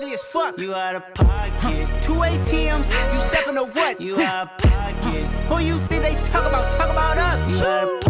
[0.00, 0.58] ugly as fuck.
[0.58, 1.88] You out of pocket.
[2.02, 4.00] Two ATMs, you stepping to what?
[4.00, 5.24] You out of pocket.
[5.48, 6.72] Who you think they talk about?
[6.72, 7.50] Talk about us.
[7.50, 8.09] You out of pocket.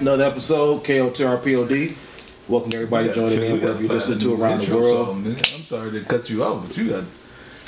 [0.00, 0.18] You can't.
[0.18, 1.96] Another episode, KOTRPOD.
[2.48, 5.16] Welcome everybody joining in, wherever you listen to around the world.
[5.16, 7.04] I'm sorry to cut you off, but you got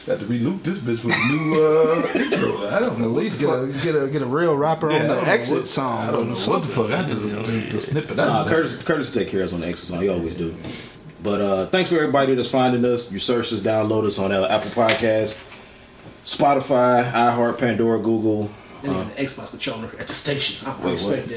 [0.07, 2.69] got to reloop this bitch with a new uh, intro.
[2.69, 3.07] I don't know.
[3.07, 5.67] At least get a get a get a real rapper Yeah, on the exit what-
[5.67, 6.09] song.
[6.09, 6.91] I don't know what the fuck.
[6.93, 7.21] I just,
[7.51, 8.17] just the snippet.
[8.17, 10.01] Nah, Curtis, Curtis take care of us on the exit song.
[10.03, 10.55] He always do.
[11.21, 13.11] But uh, thanks for everybody that's finding us.
[13.11, 15.37] You search us, download us on uh, Apple Podcasts,
[16.25, 18.49] Spotify, iHeart, Pandora, Google.
[18.83, 20.67] Then you got an Xbox controller at the station.
[20.67, 21.29] I Wait, respect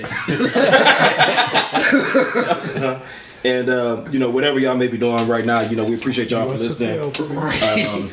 [2.71, 3.01] that.
[3.43, 6.29] And uh, you know whatever y'all may be doing right now, you know we appreciate
[6.29, 6.99] y'all for listening.
[6.99, 8.11] Um,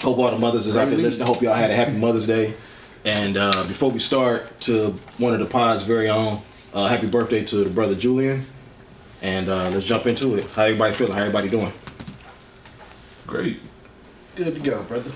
[0.00, 1.26] hope all the mothers is out there listening.
[1.26, 2.54] Hope y'all had a happy Mother's Day.
[3.04, 6.40] And uh, before we start, to one of the pod's very own,
[6.72, 8.46] uh, happy birthday to the brother Julian.
[9.20, 10.46] And uh, let's jump into it.
[10.50, 11.12] How everybody feeling?
[11.12, 11.72] How everybody doing?
[13.26, 13.60] great.
[14.36, 15.10] Good to go, brother.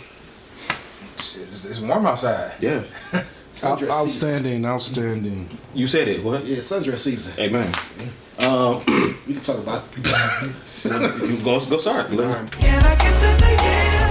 [1.14, 2.52] It's, it's warm outside.
[2.60, 2.84] Yeah,
[3.58, 4.30] Sundress season.
[4.30, 5.48] Outstanding, outstanding.
[5.74, 6.22] you said it.
[6.22, 6.44] What?
[6.44, 7.32] Yeah, sundress season.
[7.40, 7.72] Amen.
[8.38, 8.84] Um,
[9.26, 10.54] we can talk about it.
[10.84, 12.06] You go go start.
[12.08, 14.07] Can I get to the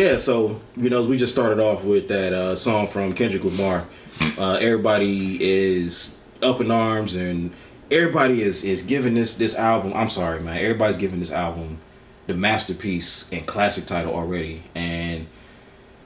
[0.00, 3.86] Yeah, so you know, we just started off with that uh, song from Kendrick Lamar.
[4.38, 7.52] Uh, everybody is up in arms, and
[7.90, 9.92] everybody is is giving this this album.
[9.94, 10.56] I'm sorry, man.
[10.56, 11.80] Everybody's giving this album
[12.26, 15.26] the masterpiece and classic title already, and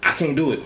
[0.03, 0.65] I can't do it.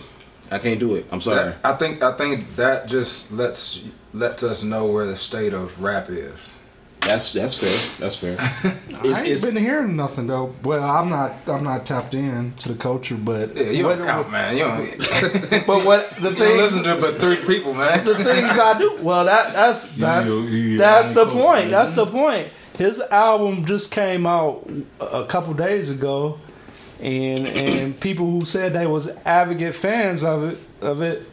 [0.50, 1.04] I can't do it.
[1.12, 1.52] I'm sorry.
[1.62, 6.08] I think I think that just lets lets us know where the state of rap
[6.08, 6.57] is.
[7.00, 7.98] That's that's fair.
[8.00, 8.36] That's fair.
[8.41, 10.54] I It's, ain't it's, been hearing nothing though.
[10.62, 14.06] Well, I'm not I'm not tapped in to the culture, but Yeah, you what- don't
[14.06, 14.56] count, man.
[14.56, 18.04] You don't, But what the don't things listen to but three people, man.
[18.04, 18.98] the things I do.
[19.00, 21.70] Well, that that's that's you- you- that's the you- point.
[21.70, 22.48] That's the point.
[22.76, 24.69] His album just came out
[25.00, 26.38] a a couple days ago,
[27.00, 31.26] and and people who said they was advocate fans of it of it,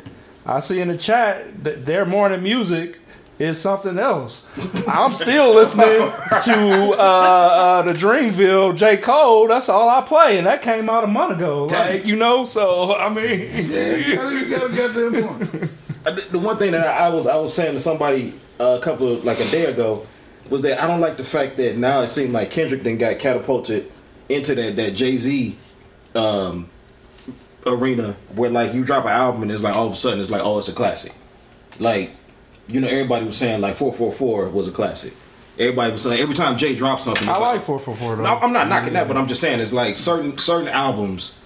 [0.45, 2.99] I see in the chat that their morning music
[3.37, 4.47] is something else.
[4.87, 9.47] I'm still listening to uh, uh, the Dreamville J Cole.
[9.47, 11.65] That's all I play, and that came out a month ago.
[11.65, 13.41] Like you know, so I mean.
[13.65, 16.31] You got a goddamn point.
[16.31, 19.25] The one thing that I was I was saying to somebody uh, a couple of,
[19.25, 20.05] like a day ago
[20.49, 23.19] was that I don't like the fact that now it seems like Kendrick then got
[23.19, 23.91] catapulted
[24.29, 25.57] into that that Jay Z
[26.13, 26.69] um,
[27.65, 30.29] arena where like you drop an album and it's like all of a sudden it's
[30.29, 31.13] like oh it's a classic,
[31.79, 32.11] like
[32.67, 35.13] you know everybody was saying like four four four was a classic.
[35.57, 38.23] Everybody was saying every time Jay drops something, I like four four four though.
[38.23, 41.39] no, I'm not knocking that, but I'm just saying it's like certain certain albums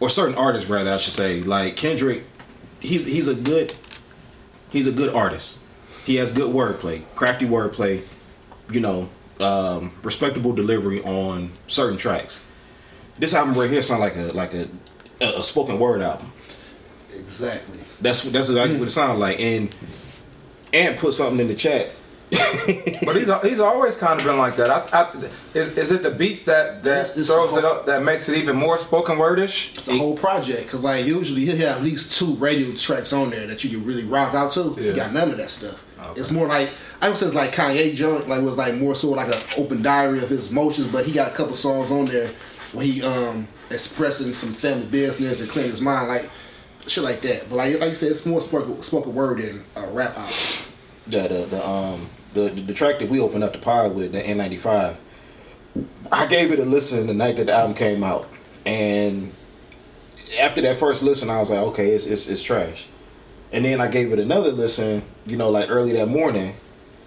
[0.00, 1.40] or certain artists, rather I should say.
[1.42, 2.24] Like Kendrick,
[2.80, 3.74] he's he's a good
[4.70, 5.58] he's a good artist.
[6.06, 8.02] He has good wordplay, crafty wordplay,
[8.70, 9.08] you know,
[9.38, 12.44] um, respectable delivery on certain tracks.
[13.18, 14.68] This album right here sounds like a like a
[15.20, 16.32] a, a spoken word album.
[17.14, 17.78] Exactly.
[18.00, 19.38] That's that's exactly what it sounds like.
[19.40, 19.74] And
[20.72, 21.90] and put something in the chat.
[23.04, 24.70] But he's he's always kind of been like that.
[24.70, 27.86] I, I, is is it the beats that that It's- it's throws whole- it up
[27.86, 29.74] that makes it even more spoken wordish?
[29.84, 33.46] The whole project, because like usually he'll have at least two radio tracks on there
[33.46, 34.74] that you can really rock out to.
[34.74, 34.94] He Yeah.
[34.94, 35.84] got none of that stuff.
[36.16, 36.70] It's more like
[37.00, 39.82] I would say it's like Kanye joint, like was like more so like an open
[39.82, 42.28] diary of his emotions, but he got a couple songs on there
[42.72, 46.30] where he um expressing some family business and clearing his mind, like
[46.86, 47.48] shit like that.
[47.48, 50.34] But like like you said, it's more spoken spoken word than a rap album.
[51.06, 52.00] the the, the um
[52.34, 54.96] the, the track that we opened up the pod with the N95
[56.10, 58.28] I gave it a listen the night that the album came out.
[58.64, 59.32] And
[60.38, 62.86] after that first listen I was like okay it's it's, it's trash.
[63.52, 66.56] And then I gave it another listen you know like early that morning.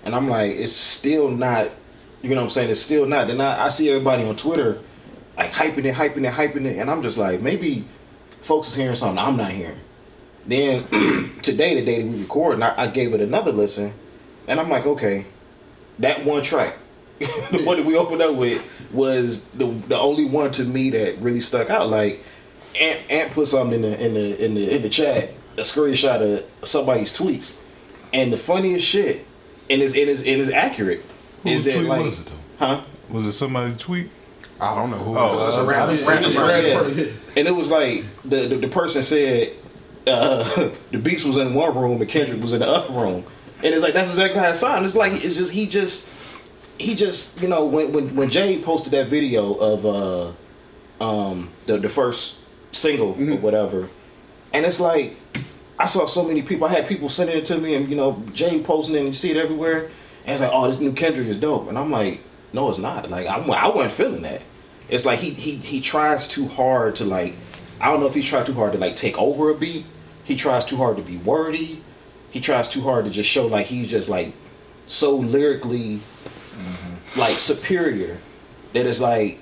[0.03, 1.69] And I'm like it's still not
[2.21, 2.71] you know what I'm saying?
[2.71, 3.27] It's still not.
[3.27, 4.79] Then I, I see everybody on Twitter
[5.37, 6.77] like hyping it hyping it hyping it.
[6.77, 7.85] And I'm just like maybe
[8.45, 9.79] folks is hearing something I'm not hearing
[10.45, 10.83] Then
[11.41, 13.93] today, the day that we record, I, I gave it another listen,
[14.47, 15.25] and I'm like, okay,
[15.97, 16.77] that one track,
[17.19, 18.61] the one that we opened up with,
[18.93, 21.89] was the the only one to me that really stuck out.
[21.89, 22.23] Like,
[22.79, 26.21] Ant, Ant put something in the in the in the in the chat, a screenshot
[26.21, 27.59] of somebody's tweets,
[28.13, 29.25] and the funniest shit,
[29.69, 31.01] and it's it is it is accurate.
[31.41, 32.65] Whose is that tweet like, was it though?
[32.65, 32.81] huh?
[33.09, 34.11] Was it somebody's tweet?
[34.59, 35.17] I don't know who.
[35.17, 35.57] Oh, it was.
[35.57, 36.65] uh, It's a I random- random see person.
[36.65, 36.97] it.
[36.97, 37.03] Yeah.
[37.05, 37.11] Yeah.
[37.37, 39.51] And it was like the the, the person said
[40.07, 40.43] uh,
[40.91, 43.25] the Beats was in one room and Kendrick was in the other room,
[43.63, 44.85] and it's like that's exactly how it sounded.
[44.85, 46.09] It's like it's just he just
[46.79, 50.31] he just you know when when when Jay posted that video of uh
[51.03, 52.35] um the the first
[52.71, 53.89] single or whatever,
[54.53, 55.17] and it's like
[55.77, 56.67] I saw so many people.
[56.67, 59.13] I had people sending it to me, and you know Jay posting it, and you
[59.13, 59.89] see it everywhere,
[60.25, 62.21] and it's like oh this new Kendrick is dope, and I'm like
[62.55, 63.09] no it's not.
[63.11, 64.41] Like I'm, I wasn't feeling that.
[64.89, 67.35] It's like he he he tries too hard to like
[67.79, 69.85] I don't know if he's trying too hard to like take over a beat.
[70.23, 71.83] He tries too hard to be wordy.
[72.31, 74.33] He tries too hard to just show like he's just like
[74.87, 77.19] so lyrically mm-hmm.
[77.19, 78.17] like superior
[78.73, 79.39] that it's like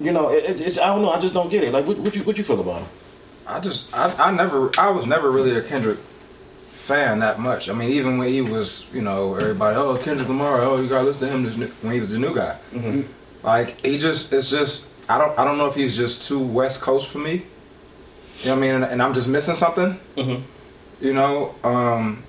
[0.00, 1.72] you know it, it, it's I don't know I just don't get it.
[1.72, 2.88] Like what what you what you feel about him?
[3.46, 5.98] I just I, I never I was never really a Kendrick
[6.84, 7.68] fan that much.
[7.70, 11.04] I mean, even when he was, you know, everybody, oh Kendrick Lamar, oh you gotta
[11.06, 12.56] listen to him this new, when he was the new guy.
[13.42, 16.80] Like he just it's just I don't I don't know if he's just too West
[16.82, 17.42] Coast for me.
[18.40, 18.70] You know what I mean?
[18.76, 19.98] And, and I'm just missing something.
[20.16, 20.42] Mhm.
[21.00, 22.22] You know, um,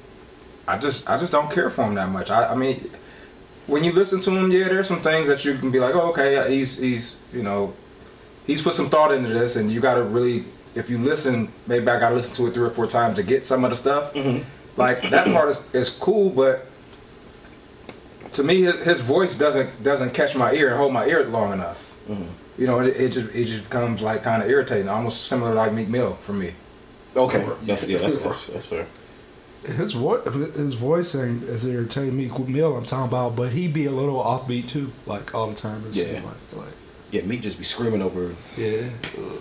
[0.67, 2.29] I just I just don't care for him that much.
[2.31, 2.89] I, I mean,
[3.67, 6.09] when you listen to him, yeah, there's some things that you can be like, oh,
[6.11, 7.73] okay, he's he's you know,
[8.47, 10.45] he's put some thought into this, and you got to really,
[10.75, 13.23] if you listen, maybe I got to listen to it three or four times to
[13.23, 14.13] get some of the stuff.
[14.13, 14.47] Mm-hmm.
[14.77, 16.67] Like that part is, is cool, but
[18.33, 21.53] to me, his, his voice doesn't doesn't catch my ear and hold my ear long
[21.53, 21.97] enough.
[22.09, 22.61] Mm-hmm.
[22.61, 25.55] You know, it, it just it just becomes like kind of irritating, almost similar to
[25.55, 26.53] like Meek Mill for me.
[27.15, 28.87] Okay, that's yeah that's that's, that's fair.
[29.65, 32.27] His voice, his voice ain't as irritating me.
[32.27, 35.83] Mill, I'm talking about, but he be a little offbeat too, like all the time.
[35.87, 36.21] It Yeah.
[36.21, 36.73] Like, like,
[37.11, 38.35] Yeah, me just be screaming over.
[38.57, 38.89] yeah.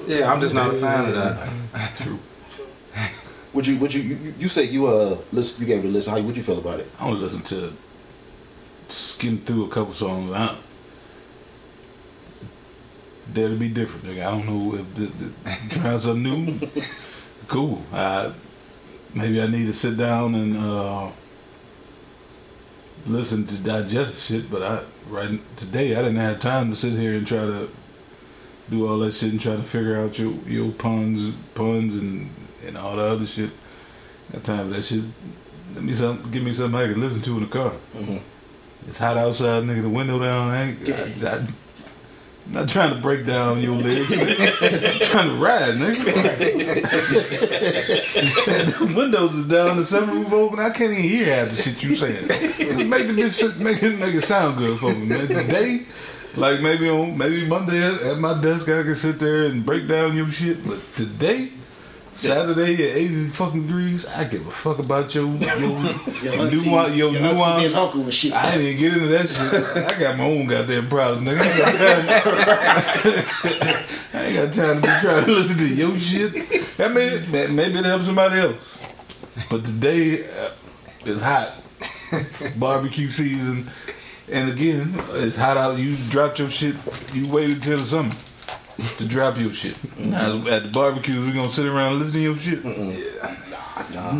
[0.06, 1.96] Yeah, I'm just not a fan of that.
[1.96, 2.18] True.
[3.54, 6.12] Would you would you you, you say you uh listen you gave it a listen?
[6.12, 6.90] How would you feel about it?
[6.98, 7.72] I only listen to
[8.88, 10.32] skim through a couple songs.
[10.32, 10.56] I,
[13.32, 14.26] dare to be different, nigga.
[14.26, 16.68] I don't know if the, the, trying something new.
[17.48, 17.82] cool.
[17.92, 18.32] I,
[19.14, 21.10] maybe I need to sit down and uh,
[23.06, 24.50] listen to digest shit.
[24.50, 27.68] But I right today I didn't have time to sit here and try to
[28.70, 32.30] do all that shit and try to figure out your your puns puns and
[32.66, 33.50] and all the other shit.
[34.32, 35.04] Got time for that shit.
[35.74, 37.72] Let me some, give me something I can listen to in the car.
[37.94, 38.20] Mhm.
[38.88, 39.82] It's hot outside, nigga.
[39.82, 40.50] The window down.
[40.50, 40.88] I ain't,
[41.24, 41.44] I, I,
[42.46, 44.10] am not trying to break down your legs.
[44.12, 46.04] I'm trying to ride, nigga.
[48.78, 50.58] the windows is down, the sunroof open.
[50.58, 52.28] I can't even hear half the shit you saying.
[52.28, 55.26] Just make the bitch make it make it sound good for me, man.
[55.28, 55.84] Today,
[56.36, 59.88] like maybe on maybe Monday at, at my desk, I can sit there and break
[59.88, 60.64] down your shit.
[60.64, 61.50] But today.
[62.16, 65.60] Saturday at 80 fucking degrees, I give a fuck about your your, Your
[66.50, 67.64] nuance, your your auntie nuance.
[67.66, 68.32] and uncle and shit.
[68.32, 69.76] I didn't even get into that shit.
[69.94, 71.40] I got my own goddamn problems, nigga.
[71.40, 72.54] I ain't got
[73.02, 73.84] time.
[74.14, 76.32] I ain't got time to be trying to listen to your shit.
[76.76, 78.94] That mean, ma- maybe it helps somebody else.
[79.50, 80.50] But today uh,
[81.04, 81.52] it's hot,
[82.56, 83.68] barbecue season,
[84.30, 85.78] and again it's hot out.
[85.78, 86.76] You dropped your shit.
[87.12, 88.14] You waited till the summer
[88.98, 89.76] to drop your shit.
[89.98, 92.60] Now at the barbecue, we gonna sit around and listen to your shit.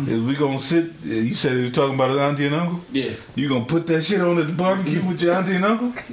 [0.07, 0.91] Is we gonna sit?
[1.03, 2.81] You said you was talking about his auntie and uncle.
[2.91, 3.11] Yeah.
[3.35, 5.87] You gonna put that shit on at the barbecue with your auntie and uncle?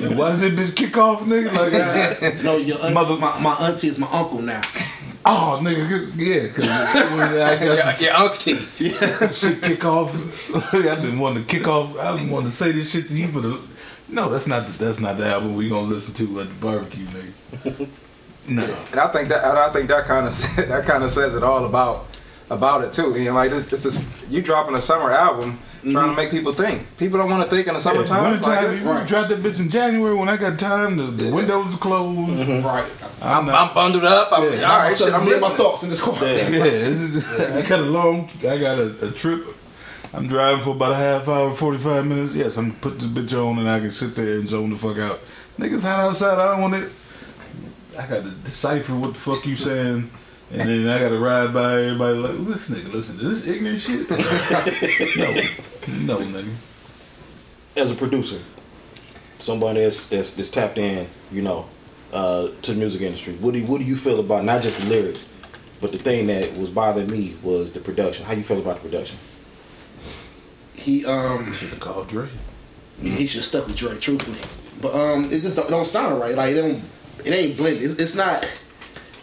[0.00, 1.52] and watch this bitch kick off, nigga?
[1.52, 2.42] Like, I, ah.
[2.42, 4.60] No, your auntie, Mother- my, my auntie is my uncle now.
[5.26, 10.14] oh, nigga, 'cause- yeah, because I got Yeah, Uncle some shit kick off.
[10.74, 11.98] I've been wanting to kick off.
[11.98, 13.60] I've been wanting to say this shit to you for the.
[14.08, 17.06] No, that's not the, that's not the album we gonna listen to at the barbecue,
[17.06, 17.88] nigga.
[18.48, 18.62] No.
[18.92, 20.32] And I think that I think that kind of
[20.68, 22.06] that kind of says it all about
[22.48, 23.14] about it too.
[23.14, 26.16] And like this, it's just you dropping a summer album trying to mm-hmm.
[26.16, 26.86] make people think.
[26.96, 28.30] People don't want to think in the summertime.
[28.30, 30.96] Winter time, Like, you drop that bitch in January when I got time.
[30.96, 32.18] The, the windows are closed.
[32.18, 32.66] Mm-hmm.
[32.66, 32.90] Right.
[33.22, 34.28] I'm, I'm bundled up.
[34.32, 34.70] I'm, Yeah.
[34.70, 36.14] all right, shit, I'm getting my thoughts in this car.
[36.24, 39.46] Yeah, this is, I got a long, I got a, a trip.
[40.14, 42.34] I'm driving for about a half hour, 45 minutes.
[42.34, 44.98] Yes, I'm put this bitch on and I can sit there and zone the fuck
[44.98, 45.20] out.
[45.58, 46.38] Niggas hot outside.
[46.38, 46.90] I don't want it.
[47.98, 50.10] I got to decipher what the fuck you saying.
[50.52, 53.80] And then I got to ride by everybody like, this nigga listen to this ignorant
[53.80, 54.08] shit.
[55.16, 56.54] no, no, nigga.
[57.74, 58.40] As a producer,
[59.38, 61.66] somebody that's that's, that's tapped in, you know,
[62.12, 63.34] uh, to the music industry.
[63.34, 65.26] What do what do you feel about not just the lyrics,
[65.80, 68.24] But the thing that was bothering me was the production.
[68.24, 69.18] How you feel about the production?
[70.86, 72.28] He um Should have called Dre.
[73.02, 74.38] he should have stuck with Dre, truthfully.
[74.80, 76.36] But um, it just don't, it don't sound right.
[76.36, 76.80] Like it don't,
[77.24, 77.82] it ain't blended.
[77.82, 78.44] It's, it's not,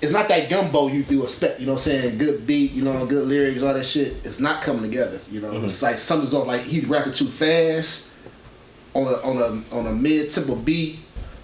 [0.02, 1.62] it's not that gumbo you do expect.
[1.62, 2.18] You know what I'm saying?
[2.18, 4.18] Good beat, you know, good lyrics, all that shit.
[4.26, 5.22] It's not coming together.
[5.32, 6.48] You know, it's like something's off.
[6.48, 8.18] Like he's rapping too fast
[8.94, 11.00] on a on a on a mid tempo beat,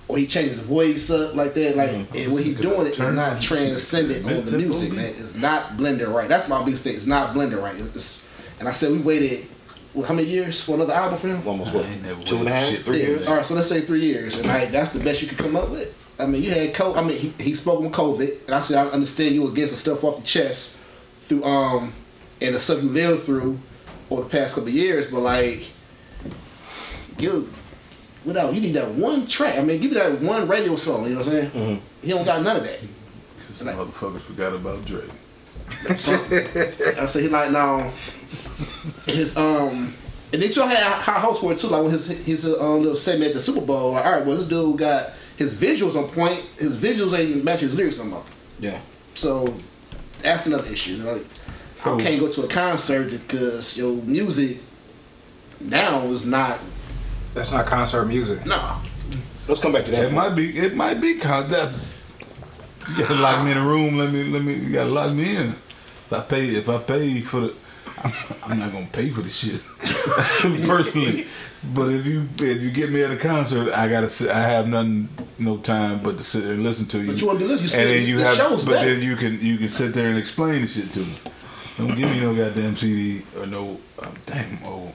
[0.09, 1.77] or he changes the voice up like that.
[1.77, 5.05] Like and what he doing it is not transcendent on the music, man.
[5.05, 6.27] It's not blended right.
[6.27, 6.95] That's my biggest thing.
[6.95, 7.75] It's not blended right.
[7.79, 8.27] It's,
[8.59, 9.47] and I said we waited.
[9.93, 11.47] What, how many years for another album for him?
[11.47, 11.85] Almost what?
[11.85, 12.85] I ain't never Two and a waited half, shit.
[12.85, 13.07] three Yeah.
[13.07, 13.27] years.
[13.27, 15.55] All right, so let's say three years, and like that's the best you could come
[15.55, 15.95] up with.
[16.19, 16.97] I mean, you had COVID.
[16.97, 19.69] I mean, he, he spoke with COVID, and I said I understand you was getting
[19.69, 20.79] some stuff off the chest
[21.21, 21.93] through um
[22.41, 23.57] and the stuff you lived through
[24.09, 25.71] over the past couple of years, but like
[27.17, 27.49] you
[28.25, 29.57] without you need that one track.
[29.57, 31.03] I mean, give me that one radio song.
[31.05, 31.49] You know what I'm saying?
[31.51, 32.05] Mm-hmm.
[32.05, 32.79] He don't got none of that.
[33.47, 35.03] Cause motherfuckers forgot about Dre.
[35.97, 36.13] So
[36.97, 37.89] I said he like now
[38.25, 39.93] his um
[40.31, 41.67] and then you had high hopes for it too.
[41.67, 43.93] Like when his his um little segment at the Super Bowl.
[43.93, 46.39] Like all right, well this dude got his visuals on point.
[46.57, 48.23] His visuals ain't match his lyrics no more.
[48.59, 48.79] Yeah.
[49.15, 49.53] So
[50.21, 50.97] that's another issue.
[51.03, 51.25] Like
[51.75, 54.57] So- I can't go to a concert because your music
[55.59, 56.59] now is not
[57.33, 58.45] That's not concert music.
[58.45, 58.77] no.
[59.47, 60.05] Let's come back to that.
[60.05, 60.55] It might be.
[60.55, 61.15] It might be.
[61.15, 61.73] Cause that's.
[62.89, 63.97] You gotta lock me in a room.
[63.97, 64.23] Let me.
[64.25, 64.55] Let me.
[64.55, 65.47] You gotta lock me in.
[65.49, 66.47] If I pay.
[66.47, 67.55] If I pay for the.
[68.01, 69.61] I'm, I'm not gonna pay for the shit
[70.65, 71.27] personally.
[71.73, 74.29] But if you if you get me at a concert, I gotta sit.
[74.29, 77.07] I have nothing, no time but to sit there and listen to you.
[77.11, 77.69] But you wanna be listening.
[77.71, 78.35] You and then you the have.
[78.35, 81.15] show's but then you can you can sit there and explain the shit to me.
[81.77, 83.79] Don't give me no goddamn CD or no.
[84.01, 84.93] I'm damn old.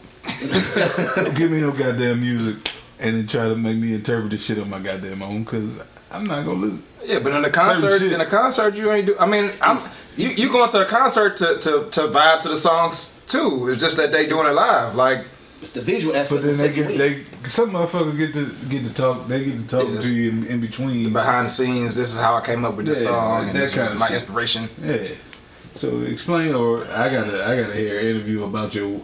[1.17, 2.57] Don't give me no goddamn music
[2.99, 6.25] and then try to make me interpret the shit on my goddamn own because I'm
[6.25, 6.85] not gonna listen.
[7.05, 9.17] Yeah, but in the concert, in the concert, you ain't do.
[9.19, 9.79] I mean, I'm
[10.17, 13.69] you you going to the concert to, to to vibe to the songs too.
[13.69, 14.95] It's just that they doing it live.
[14.95, 15.27] Like
[15.61, 16.43] It's the visual aspect.
[16.43, 19.27] But then they get second they some motherfuckers get to get to talk.
[19.29, 20.05] They get to talk Yes.
[20.05, 21.13] to you in, in between.
[21.13, 23.57] behind the scenes, this is how I came up with this Yeah, song, like and
[23.57, 24.15] that this kinda was my shit.
[24.21, 24.69] inspiration.
[24.83, 25.09] Yeah.
[25.77, 29.01] So explain, or I gotta I gotta hear an interview about your.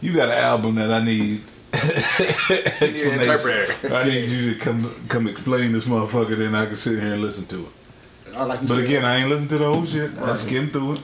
[0.00, 1.42] You got an album that I need.
[1.74, 3.20] explanation.
[3.20, 3.94] interpreter.
[3.94, 7.22] I need you to come come explain this motherfucker, then I can sit here and
[7.22, 8.38] listen to it.
[8.38, 8.78] Like But said.
[8.84, 10.10] again, I ain't listen to the whole shit.
[10.18, 11.00] I skimmed through it.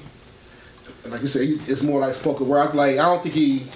[1.07, 2.75] like you said, it's more like spoken word.
[2.75, 3.67] Like I don't think he,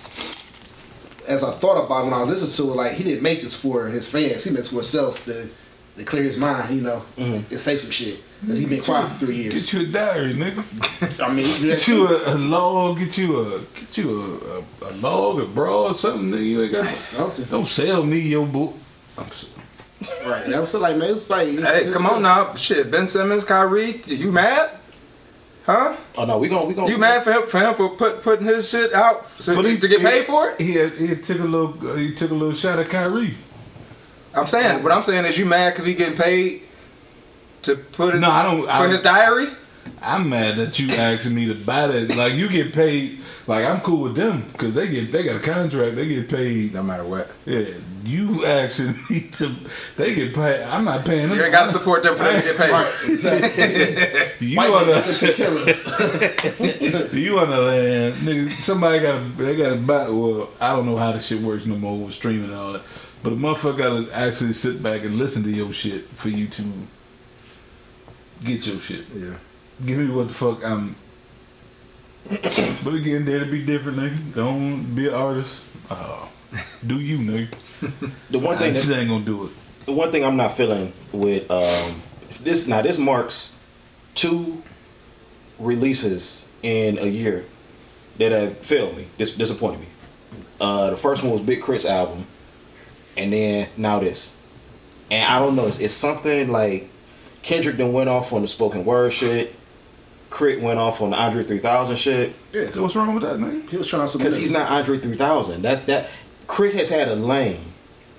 [1.28, 3.42] as I thought about it when I was listening to it, like he didn't make
[3.42, 4.44] this for his fans.
[4.44, 5.48] He meant it for himself to,
[5.96, 8.20] to clear his mind, you know, and say some shit.
[8.46, 9.66] Cause he been quiet for three years.
[9.66, 11.24] Get you a diary, nigga.
[11.24, 12.14] I mean, he do that Get you too.
[12.14, 12.98] a, a log.
[12.98, 14.40] Get you a get you
[14.82, 16.30] a, a, a log, a bra, or something.
[16.32, 16.44] Nigga.
[16.44, 17.44] You ain't got something.
[17.44, 18.74] Don't sell me your book.
[19.16, 19.48] I'm s-
[20.26, 20.44] Right.
[20.46, 22.90] And I was still like, man, it's like, it's, Hey, it's come on now, shit.
[22.90, 24.70] Ben Simmons, Kyrie, you mad?
[25.64, 25.96] Huh?
[26.18, 28.46] Oh no, we gonna we gonna You mad for him for him for put, putting
[28.46, 30.60] his shit out so But he- to get he- paid for it?
[30.60, 33.36] He had, he took a little uh, he took a little shot at Kyrie.
[34.34, 36.62] I'm saying what I'm saying is you mad because he getting paid
[37.62, 39.48] to put it No, I don't- for I- his diary.
[40.00, 42.16] I'm mad that you asking me to buy that.
[42.16, 43.18] Like you get paid.
[43.48, 45.96] Like I'm cool with them because they get they got a contract.
[45.96, 46.74] They get paid.
[46.74, 47.64] No matter what, Yeah,
[48.04, 49.52] you asking me to.
[49.96, 50.62] They get paid.
[50.62, 51.36] I'm not paying them.
[51.36, 52.70] you ain't got to support them for them to get paid.
[52.70, 52.92] right.
[53.08, 54.28] Exactly.
[54.48, 57.12] You White wanna take care of it.
[57.12, 58.50] you wanna land nigga?
[58.50, 60.08] Somebody got to they got to buy.
[60.08, 62.82] Well, I don't know how the shit works no more with streaming and all that.
[63.22, 66.48] But a motherfucker got to actually sit back and listen to your shit for you
[66.48, 66.62] to
[68.44, 69.04] get your shit.
[69.14, 69.34] Yeah.
[69.84, 70.96] Give me what the fuck I'm.
[72.28, 74.34] but again, there to be different, nigga.
[74.34, 75.62] Don't be an artist.
[75.90, 76.26] Uh,
[76.86, 77.54] do you, nigga?
[78.30, 79.50] the one I thing just that, ain't gonna do it.
[79.86, 82.00] the one thing I'm not feeling with um
[82.42, 83.52] this now this marks
[84.14, 84.62] two
[85.58, 87.44] releases in a year
[88.18, 89.86] that have failed me, dis- disappointed me.
[90.60, 92.26] Uh, the first one was Big Crit's album,
[93.16, 94.32] and then now this,
[95.10, 95.66] and I don't know.
[95.66, 96.88] It's, it's something like
[97.42, 99.54] Kendrick then went off on the spoken word shit.
[100.30, 102.64] Crit went off on the Andre 3000 shit Yeah.
[102.80, 103.68] What's wrong with that, nigga?
[103.68, 105.60] He was trying to because he's not Andre 3000.
[105.60, 106.08] That's that.
[106.46, 107.60] Crit has had a lane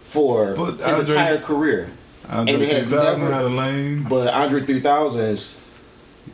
[0.04, 1.90] for But his Andre- entire career.
[2.30, 4.06] Andre And it has 3000 never- had a lane.
[4.08, 5.60] But Andre 3000's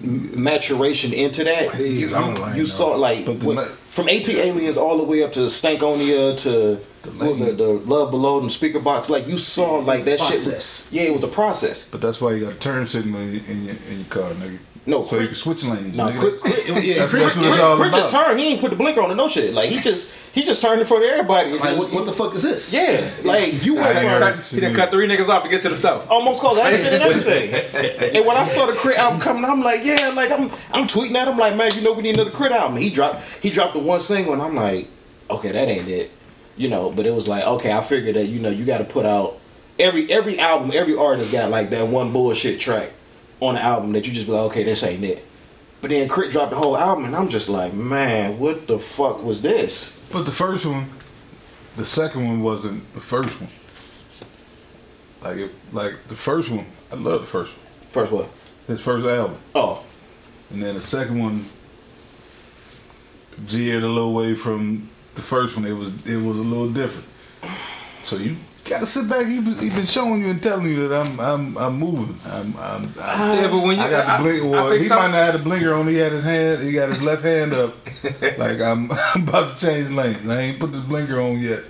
[0.04, 4.08] m- maturation into that, He's you, on you, lane, you saw like But the from
[4.08, 8.39] ATLiens all the way up to Stankonia to what was lane- it, the Love Below
[8.41, 9.10] and Speakerboxxx.
[9.10, 10.89] Like you saw like that Process.
[10.91, 10.94] shit.
[11.01, 11.86] Yeah, it was a process.
[11.86, 14.32] But that's why you got a turn signal in your, in your, in your car,
[14.32, 14.60] nigga.
[14.86, 15.96] No, So you Crit, can switch lanes.
[15.96, 16.20] no, nigga.
[16.20, 18.25] Crit, Crit, yeah, That's- Crit, that's what it's all Crit just about.
[18.25, 18.39] turned.
[18.39, 19.53] He ain't put the blinker on and no shit.
[19.53, 21.51] Like he just he just turned in front of everybody.
[21.51, 22.74] Like, what, what the fuck is this?
[22.74, 25.50] Yeah, like you went ain't from heard Cut, he done cut three niggas off to
[25.50, 26.08] get to the stove.
[26.10, 28.15] almost called accident and everything.
[28.15, 31.15] and when I saw the Crit album coming, I'm like, yeah, like I'm I'm tweeting
[31.15, 32.77] at him like, man, you know we need another Crit album.
[32.77, 34.88] He dropped he dropped the one single, and I'm like,
[35.29, 36.10] okay, that ain't it,
[36.60, 36.92] you know.
[36.92, 39.39] But it was like, okay, I figured that you know you got to put out
[39.80, 42.92] every every album, every artist got like that one bullshit track
[43.39, 45.25] on the album that you just be like, okay, this ain't it.
[45.82, 49.24] But then Crit dropped the whole album, and I'm just like, man, what the fuck
[49.24, 50.08] was this?
[50.12, 50.89] But the first one,
[51.78, 53.50] the second one wasn't the first one.
[55.22, 57.66] Like it, like the first one, I love the first one.
[57.92, 58.30] First what?
[58.68, 59.84] His first album, Oh,
[60.51, 61.46] and then the second one
[63.38, 65.65] veered a little way from the first one.
[65.65, 67.07] It was it was a little different.
[68.03, 69.25] So you gotta sit back.
[69.27, 72.15] He was he been showing you and telling you that I'm I'm I'm moving.
[72.25, 72.83] I'm I'm.
[72.83, 74.43] I'm ah, Yeah, but when you I got the blink.
[74.51, 75.88] Well, he some- might not have the blinker on.
[75.88, 76.63] He had his hand.
[76.63, 77.75] He got his left hand up.
[78.38, 80.27] like I'm, I'm about to change lanes.
[80.27, 81.63] I ain't put this blinker on yet.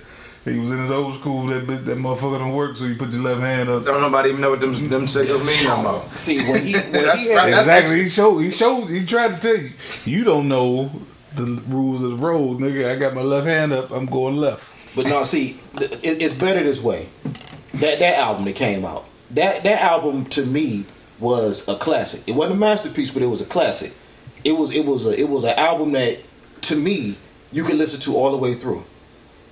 [0.44, 1.46] He was in his old school.
[1.48, 2.76] That bit, that motherfucker don't work.
[2.76, 3.84] So you put your left hand up.
[3.84, 6.04] Don't nobody even know what them them signals mean no more.
[6.16, 7.54] see when he when That's he had right.
[7.58, 8.02] Exactly.
[8.04, 8.38] He showed.
[8.38, 8.86] He showed.
[8.86, 9.70] He tried to tell you.
[10.06, 10.90] You don't know
[11.34, 12.90] the rules of the road, nigga.
[12.90, 13.90] I got my left hand up.
[13.90, 14.70] I'm going left.
[14.96, 17.08] But no, see, it, it's better this way.
[17.74, 20.86] That that album that came out, that that album to me
[21.20, 22.22] was a classic.
[22.26, 23.92] It wasn't a masterpiece, but it was a classic.
[24.42, 26.18] It was it was a it was an album that
[26.62, 27.16] to me
[27.52, 28.84] you could listen to all the way through.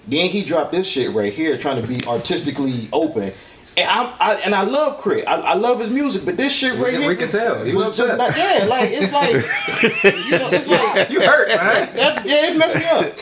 [0.06, 3.30] Then he dropped this shit right here, trying to be artistically open.
[3.76, 5.26] And I, I and I love Crit.
[5.28, 7.62] I, I love his music, but this shit right can- here, we can tell.
[7.64, 8.18] He was upset.
[8.18, 8.36] not.
[8.36, 9.32] Yeah, like it's like
[10.26, 11.94] you know, it's like You hurt, man.
[11.96, 13.16] that, yeah, it messed me up.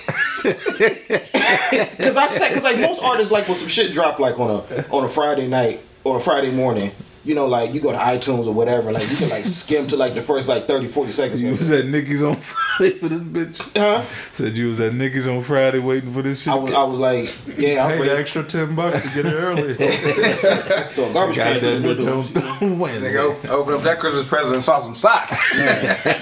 [1.99, 4.87] Cause I said, cause like most artists, like when some shit drop, like on a
[4.91, 6.91] on a Friday night or a Friday morning,
[7.27, 9.97] you know, like you go to iTunes or whatever, like you can like skim to
[9.97, 11.43] like the first like 30, 40 seconds.
[11.43, 11.85] You Of was it.
[11.85, 13.77] at Nicky's on Friday for this bitch.
[13.77, 14.03] Huh?
[14.33, 16.53] Said you was at Nicky's on Friday waiting for this shit.
[16.53, 18.21] I was, I was like, yeah, I'm Pay the ready.
[18.21, 19.75] extra ten bucks to get it early.
[20.95, 22.67] Throw a garbage got can through that the bitch window.
[22.67, 23.17] on Wednesday.
[23.19, 25.37] Open up that Christmas present and saw some socks.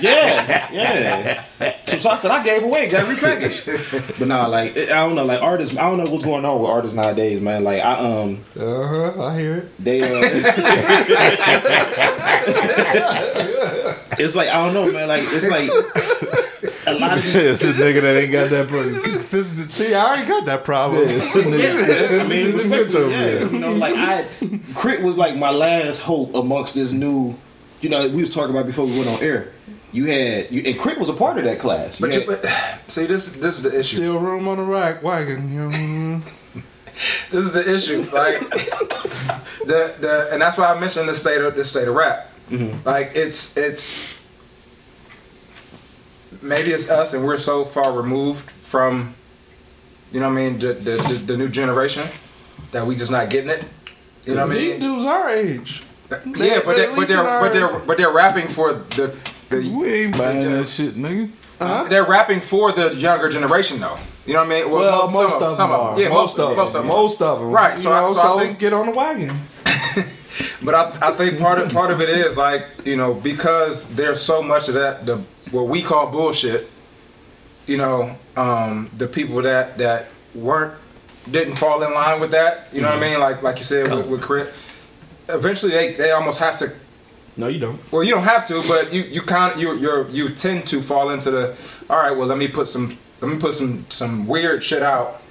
[0.00, 1.44] Yeah, yeah.
[1.86, 4.18] Some socks that I gave away got repackaged.
[4.18, 5.76] But nah, like I don't know, like artists.
[5.76, 7.62] I don't know what's going on with artists nowadays, man.
[7.64, 9.22] Like I um, Uh huh.
[9.22, 9.84] I hear it.
[9.84, 10.93] they uh,
[14.18, 15.08] it's like I don't know, man.
[15.08, 15.68] Like it's like
[16.86, 19.70] a lot of these It's a nigga that ain't got that pro- consistency.
[19.88, 21.08] See, I already got that problem.
[21.08, 22.20] It's a nigga.
[22.20, 23.10] I mean, consistency respectfully, over
[23.44, 23.50] yeah.
[23.50, 24.28] You know, like I,
[24.74, 27.34] Crit was like my last hope amongst this new.
[27.80, 29.48] You know, we was talking about before we went on air.
[29.92, 32.00] You had, you, and Crit was a part of that class.
[32.00, 33.96] You But, had- you, but see, this this is the issue.
[33.96, 35.52] Still room on the rack wagon.
[35.52, 36.22] You know?
[37.30, 38.02] This is the issue.
[38.12, 38.38] Like
[39.66, 42.30] the the and that's why I mentioned the state of the state of rap.
[42.50, 42.86] Mm-hmm.
[42.86, 44.18] Like it's it's
[46.42, 49.14] maybe it's us and we're so far removed from
[50.12, 52.08] you know what I mean the the, the, the new generation
[52.70, 53.64] that we just not getting it.
[54.26, 54.70] You know what I mean?
[54.72, 55.82] These dudes our age.
[56.10, 59.16] Uh, yeah, but they, but they're but they're but they're rapping for the
[59.48, 61.30] the We ain't buying that shit, nigga.
[61.88, 63.98] they're rapping for the younger generation though.
[64.26, 64.70] You know what I mean?
[64.70, 66.00] Well, some most of them are.
[66.00, 66.56] Yeah, most, of them.
[66.56, 66.88] most of them.
[66.88, 67.50] Most of them.
[67.52, 69.40] Right, You so know, I- so, so I think- get on the wagon.
[70.62, 74.20] But I, I think part of part of it is like you know because there's
[74.20, 75.18] so much of that the
[75.52, 76.68] what we call bullshit.
[77.66, 80.74] You know, um, the people that that weren't
[81.30, 82.68] didn't fall in line with that.
[82.72, 83.20] You know what I mean?
[83.20, 84.52] Like like you said with, with Crit.
[85.28, 86.72] Eventually, they, they almost have to.
[87.36, 87.80] No, you don't.
[87.92, 91.10] Well, you don't have to, but you you kind you you you tend to fall
[91.10, 91.54] into the.
[91.88, 95.22] All right, well, let me put some let me put some some weird shit out.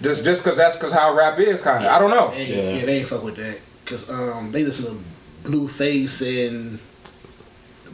[0.00, 1.90] Just just because that's because how rap is kind of.
[1.90, 2.32] I don't know.
[2.32, 6.78] Yeah, yeah, they ain't fuck with that because um, they listen to Blueface and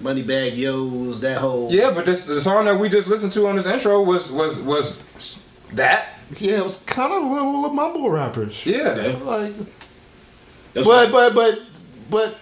[0.03, 3.57] Moneybagg Yo's that whole Yeah, but this the song that we just listened to on
[3.57, 5.03] this intro was was was
[5.73, 6.09] that.
[6.39, 8.65] Yeah, it was kind of little, little mumble rappers.
[8.65, 9.17] Yeah.
[9.23, 9.55] Like,
[10.73, 11.61] That's but but but
[12.11, 12.39] but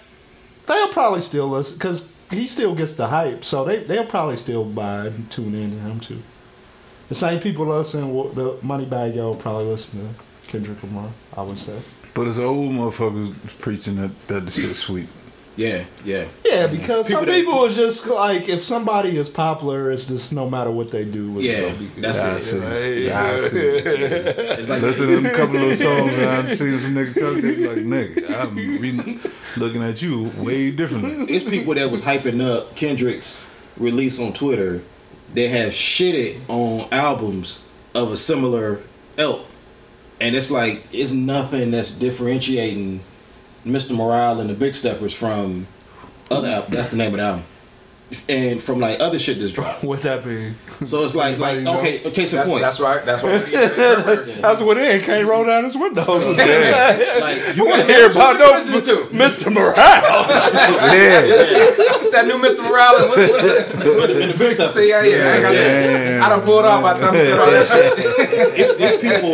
[0.67, 4.65] they'll probably still listen because he still gets the hype, so they they'll probably still
[4.65, 6.23] buy and tune in to him too.
[7.13, 8.01] The same people listen
[8.35, 10.15] the Moneybagg Yo probably listen to
[10.51, 11.11] Kendrick Lamar.
[11.37, 11.79] I would say.
[12.15, 15.09] But it's old motherfuckers preaching that that shit's sweet.
[15.55, 16.25] yeah, yeah.
[16.43, 20.33] Yeah, because some People that- people are just like if somebody is popular, it's just
[20.33, 21.39] no matter what they do.
[21.39, 22.03] It's Yeah, gonna be good.
[22.03, 22.41] that's I it.
[22.41, 23.11] see.
[23.11, 23.59] I see.
[23.59, 27.85] It's like Listen to them couple of songs and I'm seeing some niggas talking like
[27.85, 28.41] nigga.
[28.41, 29.19] I'm re-
[29.59, 31.27] looking at you way differently.
[31.29, 33.45] it's people that was hyping up Kendrick's
[33.77, 34.81] release on Twitter
[35.35, 37.65] that have shitted on albums
[37.95, 38.81] of a similar
[39.17, 39.47] ilk.
[40.21, 43.01] And it's like it's nothing that's differentiating
[43.67, 43.97] Mr.
[43.97, 45.67] Morale and the Big Steppers from
[46.31, 46.65] other.
[46.69, 47.45] That's the name of the album.
[48.29, 49.83] And from like other shit that's dropped.
[49.93, 50.55] What that mean?
[50.85, 51.81] So it's like like Anybody know?
[51.81, 52.63] okay, case in That's, point.
[52.63, 53.05] that's right.
[53.05, 54.43] That's what we need to interpret.
[54.43, 56.03] That's what it can't roll down his window.
[56.07, 59.15] like you want to hear about no What you listening to?
[59.15, 59.53] Mr.
[59.53, 59.77] Morale?
[59.77, 61.27] Yeah.
[61.93, 62.63] What's that new Mr.
[62.69, 63.09] Morales?
[63.09, 64.11] What's, what's that?
[64.23, 64.73] in the big stuff.
[64.73, 65.33] See, yeah, yeah.
[65.33, 66.21] I, got Yeah.
[66.25, 67.99] I done pulled off by the time I said all that shit.
[68.59, 69.33] It's, it's people.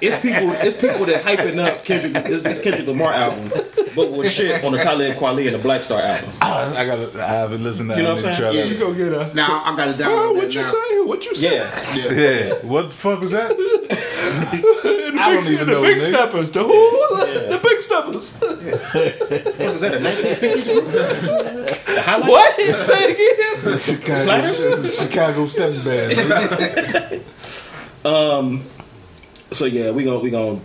[0.00, 0.50] It's people.
[0.52, 2.24] It's people that's hyping up Kendrick.
[2.24, 3.50] This, this Kendrick Lamar album,
[3.94, 6.30] but with shit on the Talib Kweli and the Black Star album.
[6.40, 7.10] I gotta.
[7.22, 7.96] I haven't listened to.
[7.96, 8.54] You know what I'm saying?
[8.56, 8.68] that.
[8.68, 9.34] You go get a.
[9.34, 10.10] Now I got it down.
[10.12, 11.00] Oh, what you say?
[11.00, 11.56] What you say?
[11.56, 12.54] Yeah, Yeah.
[12.66, 13.50] What the fuck was that?
[15.10, 16.02] The I big, don't even the know, big nigga.
[16.02, 16.52] steppers.
[16.52, 16.70] The who?
[16.70, 18.40] The big steppers.
[18.40, 19.94] what was that?
[19.94, 20.66] A 1950s?
[21.86, 22.28] The highlights?
[22.28, 22.56] What?
[22.80, 23.78] Say it again.
[23.78, 24.24] Chicago.
[24.24, 24.62] Lighters?
[24.62, 27.24] This is Chicago step band.
[28.04, 28.62] Um.
[29.50, 30.60] So yeah, we gonna we gonna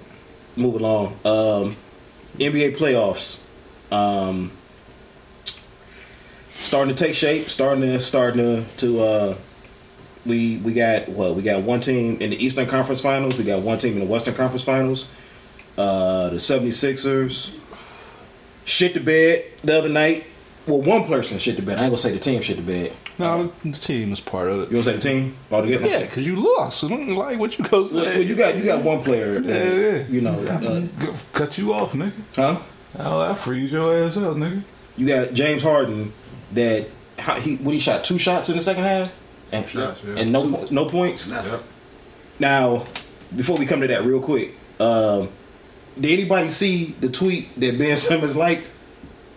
[0.55, 1.19] move along.
[1.25, 1.75] Um,
[2.36, 3.39] NBA playoffs,
[3.91, 4.52] um,
[6.56, 7.50] starting to take shape.
[7.50, 9.38] Starting to starting to, to uh,
[10.26, 13.38] we we got what we got one team in the Eastern Conference Finals.
[13.38, 15.06] We got one team in the Western Conference Finals.
[15.78, 17.54] Uh, the 76ers
[18.63, 20.26] shit the bed the other night.
[20.67, 21.78] Well, one person shit the bed.
[21.78, 22.93] I ain't gonna say the team shit the bed.
[23.17, 24.63] No, the team is part of it.
[24.63, 24.71] You it.
[24.73, 25.88] wanna say the team altogether?
[25.88, 26.80] Yeah, because you lost.
[26.80, 27.95] So don't like what you go Well, say.
[28.17, 29.39] well, you got you got one player.
[29.39, 30.08] That, Yeah, yeah.
[30.08, 32.12] You know, uh, Cut you off, nigga.
[32.36, 32.60] huh?
[32.99, 34.63] Oh, I freeze your ass up, nigga.
[34.97, 36.13] You got James Harden
[36.54, 36.88] that
[37.19, 39.13] how, he when he shot two shots in the second half
[39.54, 40.15] and, shots, yeah.
[40.17, 41.28] and no po- no points.
[41.28, 41.60] Nothing.
[42.39, 42.86] Now,
[43.36, 45.30] before we come to that real quick, um,
[45.99, 48.67] did anybody see the tweet that Ben Simmons liked?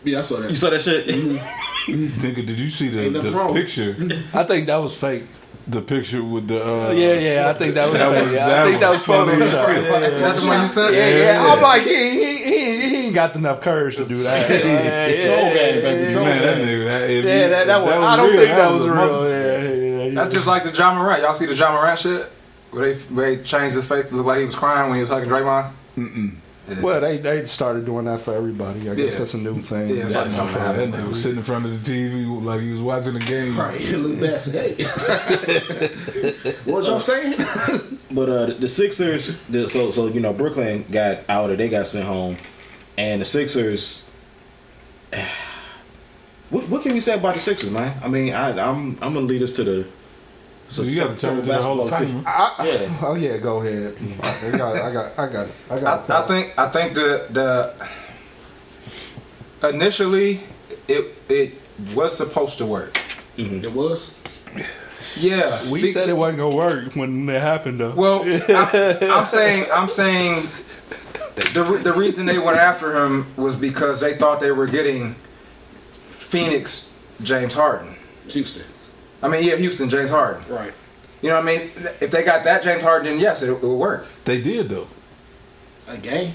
[0.04, 0.50] Yeah, I saw that.
[0.50, 1.06] You saw that shit?
[1.86, 3.52] Nigga, did you see the, the wrong.
[3.54, 3.96] picture?
[4.34, 5.24] I think that was fake.
[5.66, 8.24] The picture with the uh, Yeah, yeah, I think that was That fake.
[8.24, 9.68] was- Yeah, I that think that was was funny Photoshop.
[9.68, 10.94] Yeah, yeah, Is that the one you sent?
[10.94, 11.52] yeah, yeah.
[11.52, 14.48] I'm like, he, he, he, he ain't got enough courage to do that.
[14.64, 16.12] Yeah, yeah, Troll game, baby.
[16.12, 16.66] Troll Man, that game.
[16.68, 18.92] nigga, that, if Yeah, he- that, if that was, I don't think that was a
[18.92, 19.28] real.
[19.28, 20.14] Yeah, yeah, yeah.
[20.14, 21.22] That's just like the John Morant.
[21.22, 22.30] Y'all see the John Morant shit?
[22.70, 25.00] Where they, where they changed his face to look like he was crying when he
[25.00, 25.70] was hugging Draymond?
[26.82, 28.90] Well, they they started doing that for everybody.
[28.90, 29.18] I guess Yeah.
[29.18, 29.90] that's a new thing.
[29.90, 30.94] Yeah, it's like something That happened.
[30.94, 33.56] nigga was sitting in front of the TV like he was watching the game.
[33.58, 34.42] Right, you look bad.
[34.42, 34.84] Say, hey,
[36.64, 37.34] what was y'all saying?
[38.10, 41.68] But uh, the, the Sixers, the, so so you know Brooklyn got out or they
[41.68, 42.38] got sent home,
[42.96, 44.04] and the Sixers.
[46.50, 47.98] What, what can we say about the Sixers, man?
[48.02, 49.86] I mean, I, I'm I'm gonna lead us to the.
[50.68, 52.98] So you got to turn to the Hall of basketball Yeah.
[53.02, 53.96] Oh yeah, go ahead.
[54.52, 55.48] I got, I got, I got.
[55.70, 56.10] I got.
[56.10, 57.88] I, I think I think the the
[59.68, 60.40] initially
[60.86, 61.54] it it
[61.94, 63.00] was supposed to work.
[63.36, 63.64] Mm-hmm.
[63.64, 64.22] it was.
[65.16, 67.94] Yeah, we be- said it wasn't gonna work when it happened though.
[67.94, 70.48] Well, I, I'm saying I'm saying
[71.54, 75.14] the the reason they went after him was because they thought they were getting
[76.10, 77.96] Phoenix James Harden.
[78.28, 78.64] Houston.
[79.22, 80.42] I mean, yeah, Houston James Harden.
[80.52, 80.72] Right.
[81.22, 81.70] You know what I mean?
[82.00, 84.06] If they got that James Harden, then yes, it, it would work.
[84.24, 84.86] They did though.
[85.88, 86.34] A game.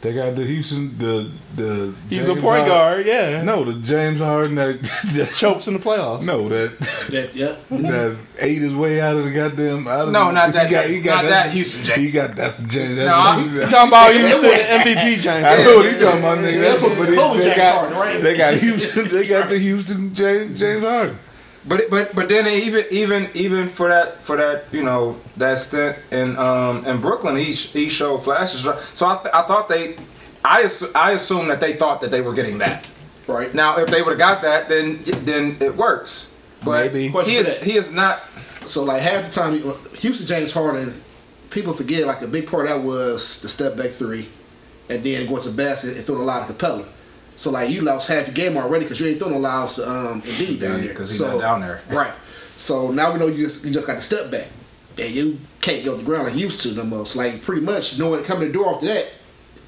[0.00, 1.94] They got the Houston the the.
[2.10, 3.06] He's a point Harden- guard.
[3.06, 3.42] Yeah.
[3.44, 6.24] No, the James Harden that, that Chokes in the playoffs.
[6.24, 6.76] no that
[7.10, 7.54] That, yeah.
[7.70, 9.86] that ate his way out of the goddamn.
[9.86, 12.00] Out of No, the, not that He got, he got not that Houston James.
[12.00, 12.88] He got that's the James.
[12.90, 13.70] No, That's I'm- James.
[13.70, 15.46] Talking about Houston MVP James.
[15.46, 16.60] I know what he's talking about, nigga.
[16.62, 18.22] That's supposed to But be he- they got, Harden, right?
[18.22, 19.08] They got Houston.
[19.08, 21.18] They got the Houston James James Harden.
[21.66, 25.96] But but but then even even even for that for that you know that stint
[26.10, 28.62] in um in Brooklyn, he he showed flashes.
[28.94, 29.96] So I th- I thought they.
[30.44, 32.88] I, assu- I assume that they thought that they were getting that.
[33.28, 33.54] Right.
[33.54, 36.32] Now, if they would have got that, then then it works.
[36.64, 37.08] But Maybe.
[37.08, 37.62] he is that.
[37.62, 38.22] he is not.
[38.66, 39.62] So like half the time,
[39.98, 41.00] Houston James Harden,
[41.50, 44.28] people forget like a big part of that was the step back three,
[44.88, 46.88] and then going to the basket and throwing a lot of Capela.
[47.36, 49.88] So like you lost half your game already because you ain't throwing no loud to
[49.88, 50.94] um Embiid down Yeah, there.
[50.94, 51.80] 'cause he's so, not down there.
[51.90, 52.12] Right.
[52.56, 54.46] So now we know you just you just got to step back,
[54.98, 57.06] and you can't go to the ground like you used to no more.
[57.06, 59.06] So like pretty much knowing coming to the door after that,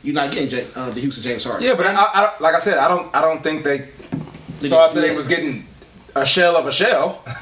[0.03, 1.65] you're not getting James, uh, the Houston James Harden.
[1.67, 3.89] Yeah, but I, I, like I said, I don't I don't think they
[4.61, 5.67] They thought that they was getting
[6.15, 7.25] a shell of a shell.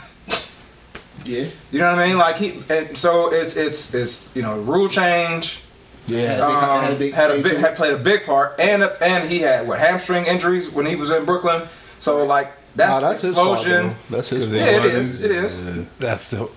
[1.25, 1.45] Yeah.
[1.71, 2.19] You know what I mean?
[2.19, 5.61] Like he, and so it's it's it's you know rule change.
[6.07, 6.45] Yeah.
[6.45, 9.41] um, had a big, had a big, had played a big part, and and he
[9.41, 11.63] had what hamstring injuries when he was in Brooklyn.
[12.01, 13.95] So like that's, Nah, that's his fault, explosion.
[14.11, 15.21] That's his Yeah, it is.
[15.23, 15.65] It is.
[15.67, 16.51] uh, that's the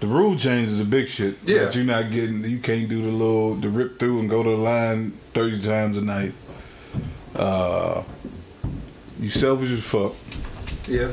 [0.00, 1.38] the rule change is a big shit.
[1.44, 1.64] Yeah.
[1.64, 2.42] That you're not getting.
[2.44, 5.96] You can't do the little the rip through and go to the line thirty times
[5.96, 6.32] a night.
[7.36, 8.02] Uh,
[9.20, 10.12] you selfish as fuck.
[10.88, 11.12] yeah,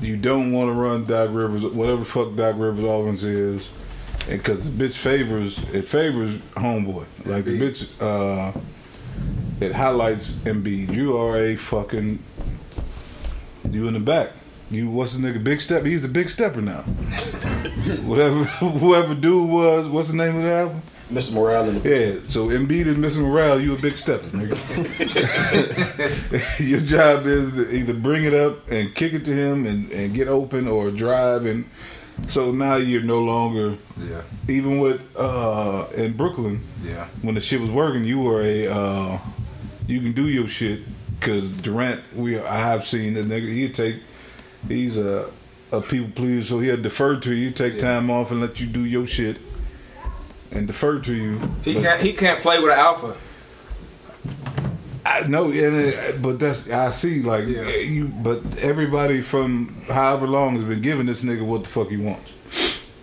[0.00, 3.83] You don't want to run Doc Rivers, whatever the fuck Doc Rivers offense is, and
[4.28, 7.06] because the bitch favors it favors homeboy.
[7.24, 8.58] Like the bitch, uh,
[9.60, 10.94] it highlights Embiid.
[10.94, 12.18] You are a fucking
[13.70, 14.30] You in the back.
[14.70, 15.84] You what's the nigga big step?
[15.84, 16.82] He's a big stepper now.
[18.02, 18.44] Whatever
[18.78, 20.82] whoever dude was, what's the name of the album?
[21.12, 21.32] Mr.
[21.34, 23.18] Morale and the Yeah, so Embiid is Mr.
[23.18, 23.60] morale.
[23.60, 24.56] You a big stepper, nigga.
[26.66, 30.14] Your job is to either bring it up and kick it to him and, and
[30.14, 31.66] get open or drive and
[32.28, 37.06] so now you're no longer Yeah, even with uh in Brooklyn yeah.
[37.22, 39.18] when the shit was working you were a uh
[39.86, 40.80] you can do your shit
[41.18, 43.96] because Durant we I have seen the nigga he'd take
[44.68, 45.30] he's a
[45.72, 48.84] a people pleaser so he'll defer to you take time off and let you do
[48.84, 49.38] your shit
[50.52, 52.02] and defer to you He But- can't.
[52.02, 53.16] He can't play with an alpha.
[55.14, 57.60] I know, it, uh, but that's I see like Yeah.
[57.60, 58.06] Eh, you.
[58.06, 62.32] But everybody from however long has been giving this nigga what the fuck he wants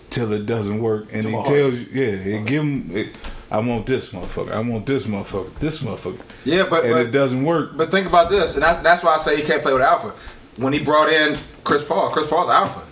[0.09, 2.91] till it doesn't work, and he tells you, yeah, he give him.
[2.93, 3.09] It,
[3.49, 4.51] I want this motherfucker.
[4.51, 5.53] I want this motherfucker.
[5.59, 6.21] This motherfucker.
[6.45, 7.75] Yeah, but and but, it doesn't work.
[7.75, 10.13] but think about this, and that's that's why I say he can't play with alpha.
[10.57, 12.85] When he brought in Chris Paul, Chris Paul's alpha.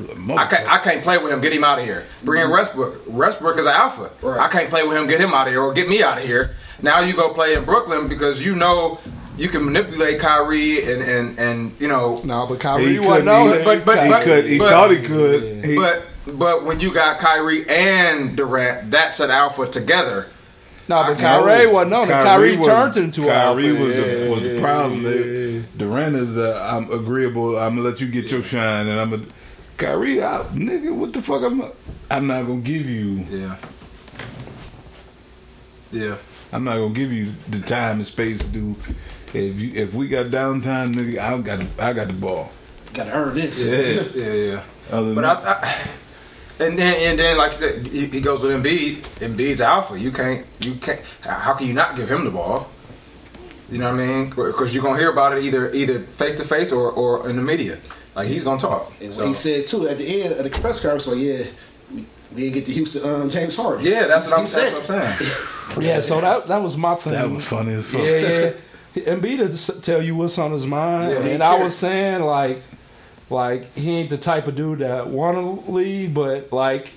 [0.00, 1.40] I can't, I can't play with him.
[1.40, 2.04] Get him out of here.
[2.24, 2.54] Bring in mm-hmm.
[2.54, 3.02] Westbrook.
[3.06, 4.10] Westbrook is an alpha.
[4.22, 4.40] Right.
[4.40, 5.06] I can't play with him.
[5.06, 6.56] Get him out of here or get me out of here.
[6.84, 9.00] Now you go play in Brooklyn because you know
[9.38, 12.20] you can manipulate Kyrie and and and you know.
[12.24, 13.06] No, but he Kyrie could.
[13.06, 13.64] wasn't on He.
[13.64, 14.44] But- but- he but- could.
[14.44, 15.64] He but- thought he could.
[15.64, 20.26] He, But but when you got Kyrie and Durant, that's an alpha together.
[20.88, 22.12] no, but I- Kyrie wasn't on it.
[22.12, 23.82] Kyrie, was- turned into an Kyrie alpha.
[23.82, 25.02] was the was the problem.
[25.04, 27.56] yeah, Durant is the I'm agreeable.
[27.56, 29.20] I'm gonna let you get your shine, and I'm a
[29.78, 30.92] Kyrie out, nigga.
[30.94, 31.42] What the fuck?
[31.42, 31.62] I'm
[32.10, 33.24] I'm not gonna give you.
[33.30, 33.56] Yeah.
[35.90, 36.16] Yeah.
[36.54, 38.76] I'm not gonna give you the time and space to do.
[39.34, 42.50] If you if we got downtime, nigga, I got the, I got the ball.
[42.92, 43.68] Gotta earn this.
[43.68, 44.02] Yeah.
[44.14, 44.32] Yeah.
[44.32, 44.62] Yeah.
[44.90, 45.88] Other than But I, I
[46.64, 48.98] and then and then like you said, he, he goes with Embiid.
[49.18, 49.98] Embiid's alpha.
[49.98, 51.00] You can't you can't.
[51.22, 52.68] How can you not give him the ball?
[53.68, 54.28] You know what I mean?
[54.30, 57.42] Because you're gonna hear about it either either face to face or or in the
[57.42, 57.78] media.
[58.14, 58.92] Like he's gonna talk.
[59.00, 61.46] And So- he said too at the end of the press conference, like, yeah,
[62.34, 63.84] we, we didn't get to Houston um, James Harden.
[63.84, 65.30] yeah, that's what I'm, that's what I'm saying.
[65.80, 67.14] Yeah, so that that was my thing.
[67.14, 68.02] that was funny as fuck.
[68.02, 68.52] Yeah,
[68.94, 69.02] yeah.
[69.14, 72.62] Embiid to tell you what's on his mind, Yeah, and I was saying like,
[73.30, 76.90] like he ain't the type of dude that want to leave, but like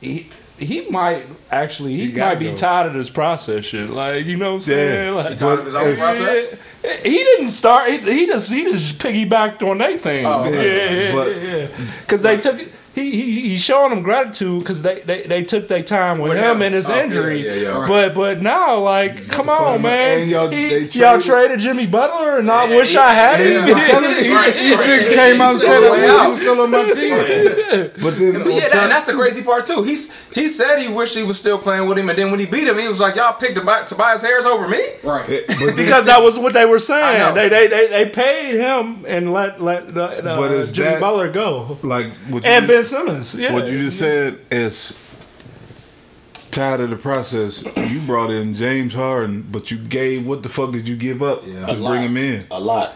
[0.00, 2.54] he he might actually he, He might be go.
[2.56, 3.90] tired of this process shit.
[3.90, 5.08] Like you know what I'm saying?
[5.08, 5.20] Yeah.
[5.22, 6.58] Like, He tired of his own it's- process.
[7.02, 7.90] He didn't start.
[7.90, 10.24] He, he just he just piggybacked on their thing.
[10.24, 11.06] Oh, yeah, okay.
[11.08, 11.86] yeah, But- yeah.
[12.00, 12.60] Because they took.
[12.94, 16.38] He, he he's showing them gratitude because they, they, they took their time with, With
[16.38, 16.62] him him.
[16.62, 17.44] and his Oh, yeah, injury.
[17.44, 17.84] yeah, yeah.
[17.88, 21.86] But but now like come on man, And y'all- He- they y'all traded- traded Jimmy
[21.88, 23.76] Butler and I Yeah, wish he- I had yeah, him.
[23.76, 26.70] I'm He, he Right, came out and said, all "I wish he was still on
[26.70, 29.82] my team." But then, But yeah, that, and that's the crazy part too.
[29.82, 32.46] He's he said he wished he was still playing with him, and then when he
[32.46, 35.26] beat him, he was like, "Y'all picked Tobi- Tobias Harris over me." Right.
[35.76, 37.34] because that was what they were saying.
[37.34, 41.78] They, they they they paid him and let let the, the, Jimmy that- Butler go
[41.82, 42.06] like
[42.44, 43.34] and just- Ben Simmons.
[43.34, 43.52] Yeah.
[43.52, 44.92] What you just said is
[46.50, 47.62] tired of the process.
[47.94, 51.42] You brought in James Harden, but you gave what the fuck did you give up
[51.46, 51.66] Yeah.
[51.66, 51.90] to A lot.
[51.90, 52.46] bring him in?
[52.50, 52.94] A lot.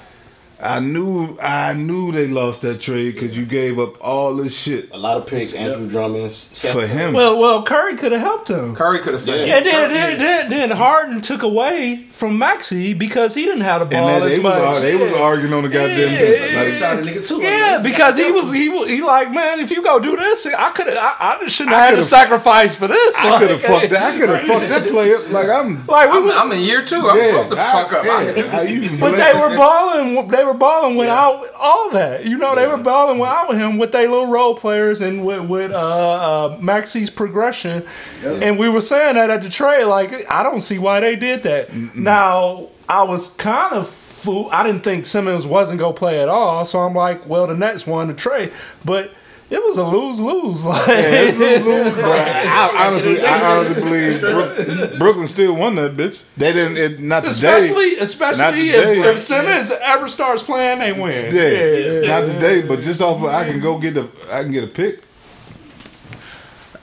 [0.60, 4.90] I knew, I knew they lost that trade because you gave up all this shit
[4.92, 5.54] A lot of picks.
[5.54, 6.32] Andre Drummond.
[6.32, 7.12] Seth for him.
[7.12, 8.74] Well, well, Curry could have helped him.
[8.74, 9.56] Curry could have said, Yeah.
[9.58, 13.96] And then, then, then, then Harden took away from Maxey because he didn't have the
[13.96, 14.60] and ball that, as they, much.
[14.60, 16.50] was, ar- they was arguing on the goddamn Yeah, bench.
[16.52, 17.40] yeah, Like, He tried a nigga too.
[17.42, 20.88] Yeah, because he was he he like man, if you go do this, I could
[20.88, 23.16] have I, I shouldn't I have had to sacrifice for this.
[23.16, 24.14] I could have Like, fucked that.
[24.14, 25.30] I could have fucked that play up.
[25.30, 25.86] Like I'm.
[25.86, 26.96] Like we I'm, was, I'm in year two.
[27.08, 28.04] I'm supposed to fuck up.
[28.04, 30.26] yeah, how you But they were balling.
[30.28, 32.24] They were balling without all that.
[32.24, 35.72] You know, they were balling without him with their little role players and with, with
[35.72, 37.84] uh, uh, Maxey's progression.
[38.24, 39.84] And we were saying that at the trade.
[39.84, 41.72] Like, I don't see why they did that.
[41.94, 44.48] Now, I was kind of fool.
[44.50, 46.64] I didn't think Simmons wasn't gonna play at all.
[46.64, 48.52] So I'm like, well, the next one to trade,
[48.84, 49.12] but.
[49.50, 50.64] It was a lose lose.
[50.68, 55.96] Like Yeah, it's lose, lose, but I, honestly, I honestly believe Brooklyn still won that
[55.96, 56.22] bitch.
[56.36, 56.76] They didn't.
[56.76, 57.30] It, not today.
[57.30, 59.00] especially Not especially today.
[59.00, 61.34] if, if Simmons ever starts playing, they win.
[61.34, 63.22] Yeah, not today, but just off.
[63.22, 64.08] Of, I can go get the.
[64.30, 65.02] I can get a pick.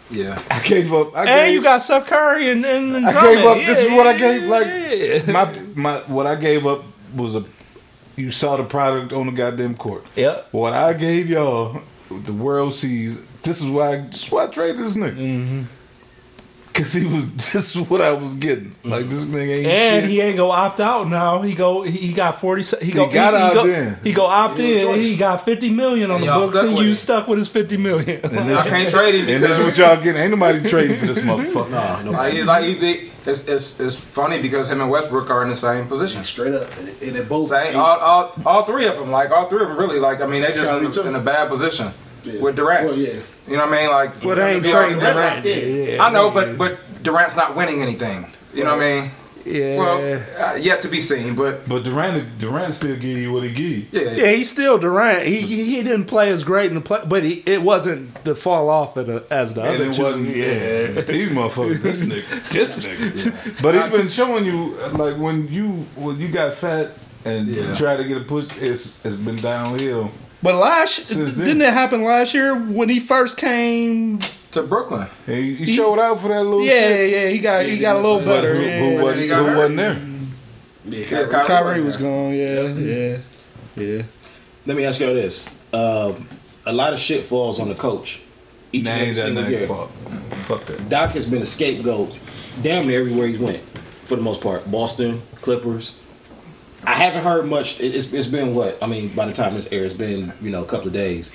[0.09, 0.41] Yeah.
[0.49, 1.15] I gave up.
[1.15, 3.57] I And gave, you got Steph Curry and, and, and I gave up.
[3.57, 4.43] This is what I gave.
[4.43, 7.43] Like my my what I gave up was a.
[8.15, 10.05] You saw the product on the goddamn court.
[10.15, 10.47] Yep.
[10.51, 13.25] What I gave y'all, the world sees.
[13.41, 13.97] This is why.
[13.97, 15.17] This is why I traded this nigga.
[15.17, 15.61] Mm-hmm.
[16.75, 18.75] Cause he was this is what I was getting.
[18.83, 20.09] Like this nigga ain't And shit.
[20.09, 21.41] he ain't go opt out now.
[21.41, 21.83] He go.
[21.83, 22.63] He he got forty.
[22.85, 23.97] He, go, he got he, out go, then.
[24.03, 24.79] He go opt He in.
[24.81, 25.05] choice.
[25.09, 26.95] He got fifty million on And the y'all books, and you it.
[26.95, 28.19] stuck with his fifty million.
[28.25, 30.21] I can't trade him and this is what y'all getting.
[30.21, 31.69] Ain't nobody trading for this motherfucker.
[31.69, 32.11] Nah, no.
[32.11, 35.49] like, he's like he, he- it's, it's it's funny because him and Westbrook are in
[35.49, 36.23] the same position.
[36.25, 37.47] Straight up, and, and they both.
[37.47, 40.27] Same, all, all, all three of them, like all three of them, really, like I
[40.27, 41.91] mean, they just in, in a bad position
[42.25, 42.41] Yeah.
[42.41, 42.85] with Durant.
[42.87, 43.13] Well, yeah.
[43.47, 43.89] You know what I mean?
[43.89, 45.45] Like, Well, they ain't be trading like- Durant.
[45.45, 46.03] Yeah.
[46.03, 48.25] I know, but but Durant's not winning anything.
[48.53, 49.11] You know what I mean?
[49.47, 49.77] Yeah.
[49.77, 53.51] Well, uh, yet to be seen, but But Durant, Durant still give you what he
[53.51, 55.27] give yeah, yeah, he's still Durant.
[55.27, 58.33] He he he didn't play as great in the play, but he, it wasn't to
[58.33, 60.01] fall off at a, as the And other it two.
[60.03, 60.87] wasn't, yeah.
[61.01, 63.61] These motherfuckers, this nigga, this nigga.
[63.61, 67.75] But he's been showing you, like when you when you got fat and Yeah.
[67.75, 70.09] try to get a push, it's it's been downhill.
[70.45, 71.45] But last Since then.
[71.45, 74.19] didn't it happen last year when he first came?
[74.51, 75.09] to Brooklyn.
[75.27, 77.09] And he, he showed out for that little Yeah, shit.
[77.11, 78.55] yeah, he got he got a little But better.
[78.55, 78.79] who, yeah.
[78.79, 80.01] who, But wasn't, who wasn't there?
[80.85, 81.47] Yeah, Yeah, Kyrie.
[81.47, 82.33] Kyrie was gone.
[82.33, 83.17] Yeah, yeah,
[83.75, 84.03] yeah.
[84.65, 86.27] Let me ask y'all this: um,
[86.65, 88.21] a lot of shit falls on the coach.
[88.71, 89.67] Each Nah, and every ain't that single nothing year.
[89.67, 89.89] fuck.
[90.45, 90.89] Fuck that.
[90.89, 92.17] Doc has been a scapegoat
[92.61, 94.69] damn near everywhere he's went, for the most part.
[94.71, 95.97] Boston, Clippers.
[96.87, 97.79] I haven't heard much.
[97.79, 98.77] it- It's, it's been what?
[98.81, 101.31] I mean, by the time this airs, it's been you know a couple of days.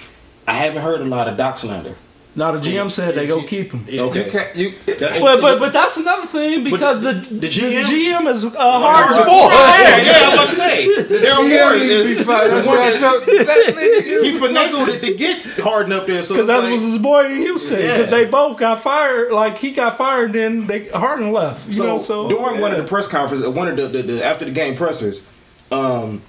[0.47, 1.95] I haven't heard a lot of Doc slander.
[2.37, 3.85] Now the GM said they go keep him.
[3.89, 4.25] Okay.
[4.27, 4.57] You can't.
[4.57, 4.75] You.
[4.87, 9.11] But but but that's another thing because the the the GM GM, is uh, hard
[9.11, 9.53] Yeah, sport.
[9.53, 10.87] yeah, yeah, I'm about to say.
[11.09, 14.23] Daryl Morey is That's what I that- told that nigga.
[14.23, 16.23] he finagled it to get Harden up there.
[16.23, 17.77] So Because it's that like- was his boy in Houston.
[17.79, 18.17] Because Yeah.
[18.17, 19.33] they both got fired.
[19.33, 21.67] Like he got fired, then they Harden left.
[21.67, 24.25] You so, know, so during one of the press conferences, one of the, the, the
[24.25, 25.23] after the game pressers,
[25.71, 26.23] um,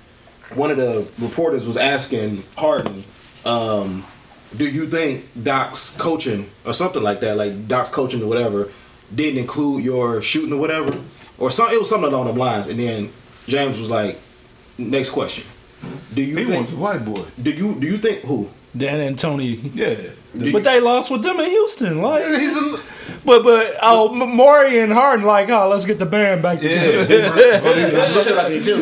[0.54, 3.04] one of the reporters was asking Harden,
[3.46, 4.06] um,
[4.56, 8.70] "Do you think Doc's coaching or something like that, like Doc's coaching or whatever,
[9.14, 10.98] didn't include your shooting or whatever,
[11.38, 11.72] or some?
[11.72, 13.10] It was something along the lines." And then
[13.48, 14.20] James was like,
[14.78, 15.46] "Next question:
[16.14, 16.56] Do you He think?
[16.70, 17.24] wants a white boy.
[17.42, 18.50] Do you do you think who?
[18.78, 19.76] D'Antoni.
[20.34, 20.52] Yeah.
[20.54, 22.02] But they lost with them in Houston.
[22.02, 22.80] Like, He's a
[23.26, 27.04] but but oh, M- Morey and Harden like, oh, let's get the band back yeah.
[27.04, 27.62] together.
[27.62, 28.82] But he's a, Shit like they do.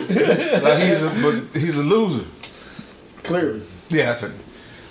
[0.62, 2.26] like he's a but he's a loser.
[3.24, 3.64] Clearly.
[3.90, 4.36] Yeah, I tell you.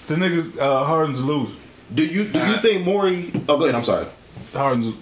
[0.09, 1.55] The niggas uh, Harden's a loser.
[1.95, 3.31] Do you do you think Morey?
[3.49, 3.75] Oh, go ahead.
[3.75, 4.07] I'm sorry.
[4.53, 4.93] Harden's, a,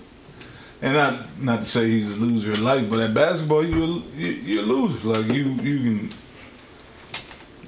[0.82, 3.86] and not not to say he's a loser in life, but at basketball you a,
[4.16, 5.08] you you're a loser.
[5.08, 6.10] Like you you can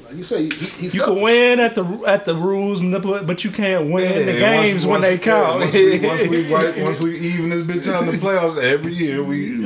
[0.09, 3.45] Like you say, he, he's You can win at the at the rules, manipulate, but
[3.45, 5.61] you can't win the games once- when once- they count.
[5.61, 8.95] Once we, once we, right, once we even this bitch out in the playoffs, every
[8.95, 9.59] year we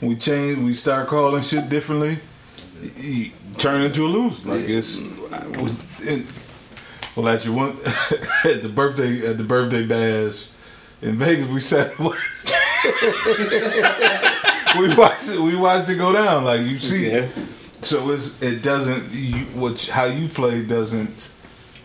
[0.00, 2.18] we change, we start calling shit differently.
[2.96, 4.36] You turn into a loser.
[4.48, 4.98] Like it's,
[6.00, 6.24] it,
[7.16, 7.70] well, at your one
[8.44, 10.46] at the birthday at the birthday bash
[11.02, 11.98] in Vegas, we sat.
[14.78, 15.40] we watched it.
[15.40, 16.44] We watched it go down.
[16.44, 17.26] Like you see, Yeah.
[17.82, 21.28] So it's it doesn't you what how you play doesn't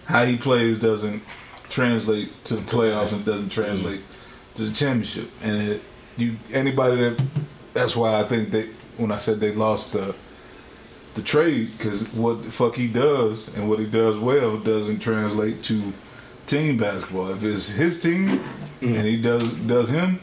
[0.06, 1.24] how he plays doesn't
[1.70, 4.02] translate to the playoffs and doesn't translate
[4.56, 5.30] to the championship.
[5.42, 5.82] And it,
[6.18, 7.24] you anybody that
[7.74, 8.64] that's why I think they
[8.98, 10.16] when I said they lost the
[11.16, 15.64] the trade because what the fuck he does and what he does well doesn't translate
[15.64, 15.94] to
[16.48, 17.32] team basketball.
[17.32, 18.44] If it's his team
[18.82, 18.96] mm.
[18.96, 20.20] and he does does him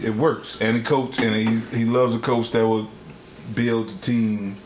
[0.00, 0.56] it works.
[0.60, 2.88] And he coach and he he loves a coach that will
[3.54, 4.56] build the team.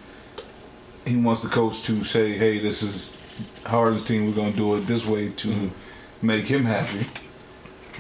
[1.07, 3.17] He wants the coach to say, "Hey, this is
[3.65, 4.27] Harden's team.
[4.27, 5.71] We're going to do it this way to
[6.23, 7.07] make him happy."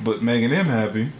[0.04, 1.10] But making him happy,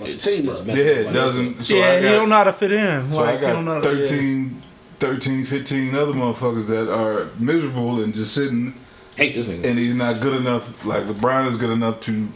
[0.00, 0.66] It's, team it's up.
[0.66, 1.62] yeah, it doesn't.
[1.64, 3.10] So yeah, I he don't know how to fit in.
[3.10, 4.06] so like, I he don't know got how to- yeah.
[4.06, 4.62] 13,
[4.98, 8.74] 13, 15 other motherfuckers that are miserable and just sitting,
[9.16, 9.64] Hate this nigga.
[9.64, 10.84] and he's not good enough.
[10.84, 12.28] Like LeBron is good enough to.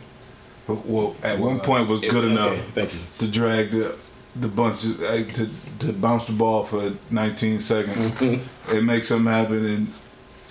[0.68, 3.00] Well, at one point was good Okay, enough Thank you.
[3.18, 3.94] to drag the
[4.35, 5.48] the bunches uh, to
[5.80, 8.20] to bounce the ball for 19 seconds.
[8.68, 9.92] And make something happen and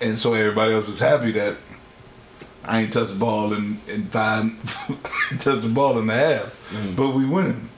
[0.00, 1.56] and so everybody else is happy that
[2.64, 4.50] I ain't touched the ball in in five
[5.38, 6.72] touched the ball in the half.
[6.96, 7.68] But we winning.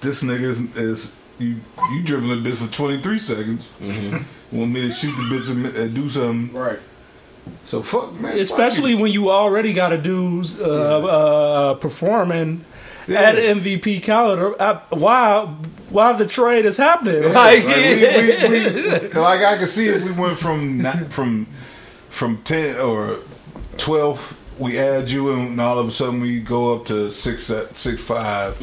[0.00, 1.56] This nigga is, is you
[1.92, 3.66] you dribbling a bitch for 23 seconds.
[4.52, 6.52] Want me to shoot the bitch and, and do something?
[6.56, 6.78] Right.
[7.64, 8.98] so fuck man Especially you.
[8.98, 12.64] when you already got to do uh, uh, performing
[13.08, 15.46] at MVP caliber uh, while
[15.90, 17.22] while the trade is happening.
[17.22, 21.46] Yeah, like, like, we, we, we, like I could see if we went from from
[22.08, 23.18] from ten or
[23.78, 28.00] twelve, we add you, and all of a sudden we go up to six six
[28.02, 28.58] five.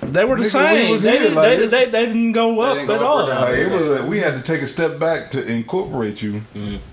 [0.00, 0.90] they were the Nigga, same.
[0.90, 3.28] was They, didn't- like they, they, they didn't go up didn't go at up all.
[3.28, 6.42] Like it was, like, we had to take a step back to incorporate you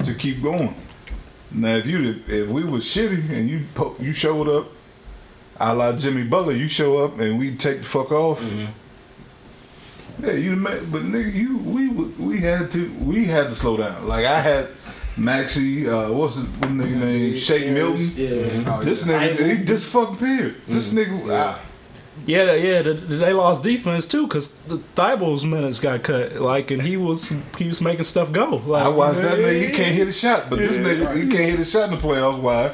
[0.04, 0.76] to keep going.
[1.52, 4.68] Now, if you if we was shitty and you po- you showed up,
[5.60, 8.42] a la Jimmy Butler, you show up and we take the fuck off.
[10.22, 14.06] Yeah, you ma- but nigga, you we we had to we had to slow down.
[14.08, 14.68] Like I had
[15.16, 17.36] Maxey, uh, what's the what nigga name?
[17.38, 18.06] Shake Milton.
[18.16, 18.76] Yeah.
[18.78, 19.30] Oh, This yeah.
[19.30, 20.56] nigga, he this fucking period.
[20.68, 21.60] This nigga, ah,
[22.26, 26.36] Yeah, yeah, the, the- they lost defense too because the Thybulle's minutes got cut.
[26.36, 28.58] Like, and he was he was making stuff go.
[28.66, 29.62] Like, I watched that nigga.
[29.68, 32.02] He can't hit a shot, but this nigga he can't hit a shot in the
[32.02, 32.40] playoffs.
[32.42, 32.74] Why?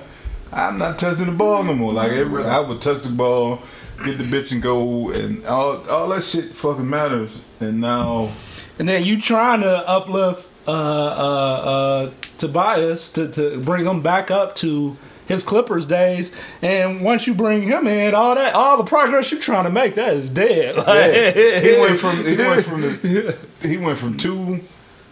[0.52, 1.94] I'm not touching the ball no more.
[1.94, 3.62] Like every, I would touch the ball,
[4.04, 7.32] get the bitch and go, and all all that shit fucking matters.
[7.60, 8.32] And now,
[8.80, 14.32] And then you trying to uplift uh, uh, uh, Tobias to, to bring him back
[14.32, 16.32] up to his Clippers days,
[16.62, 19.96] and once you bring him in, all that, all the progress you're trying to make,
[19.96, 20.76] that is dead.
[20.76, 24.62] Like, yeah, he went from he went from the, he went from two,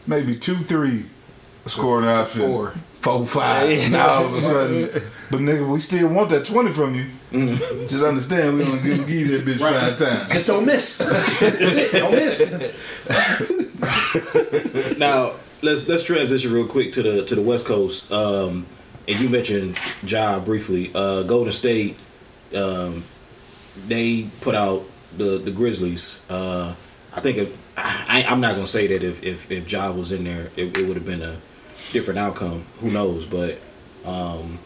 [0.06, 1.06] maybe two three,
[1.66, 2.74] scoring option, Four.
[3.04, 3.92] Four five.
[3.92, 4.90] Now all of a sudden,
[5.32, 7.06] but nigga, we still want that twenty from you.
[7.88, 10.32] Just understand, we gonna give, give you that bitch five times.
[10.32, 10.98] Just don't miss.
[11.40, 11.92] That's it.
[11.92, 12.54] Don't miss.
[14.98, 18.12] Now let's let's transition real quick to the to the West Coast.
[18.12, 18.66] Um,
[19.08, 19.78] and you mentioned
[20.08, 20.90] Ja briefly.
[20.96, 22.02] Uh, Golden State,
[22.56, 23.04] um,
[23.88, 24.86] they put out
[25.18, 26.22] the the Grizzlies.
[26.30, 26.74] Uh,
[27.16, 30.24] I think if, I, I'm not gonna say that if if, if Ja was in
[30.24, 31.38] there, it, it would have been a
[31.94, 32.66] different outcome.
[32.80, 33.26] Who knows?
[33.26, 33.60] But
[34.06, 34.60] um,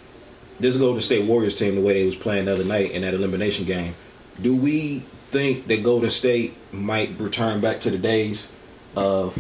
[0.60, 3.14] this Golden State Warriors team, the way they was playing the other night in that
[3.14, 3.94] elimination game,
[4.42, 8.52] do we think that Golden State might return back to the days
[8.96, 9.36] of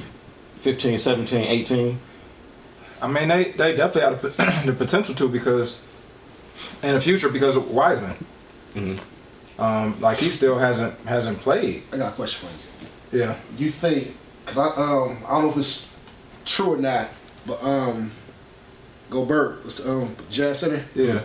[0.57, 1.99] 15, 17, 18?
[3.01, 4.21] I mean, they, they definitely have
[4.65, 5.83] the, potential to because
[6.83, 8.17] in the future because of Wiseman.
[9.59, 11.83] Um, like he still hasn't hasn't played.
[11.91, 13.21] I got a question for you.
[13.21, 13.39] Yeah.
[13.57, 14.15] You think?
[14.45, 15.95] Because I um I don't know if it's
[16.45, 17.09] true or not,
[17.47, 18.11] but um
[19.09, 21.21] Gobert, was the, um Jazz Center, Yeah.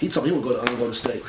[0.00, 1.22] he told me he would go to um, go to state.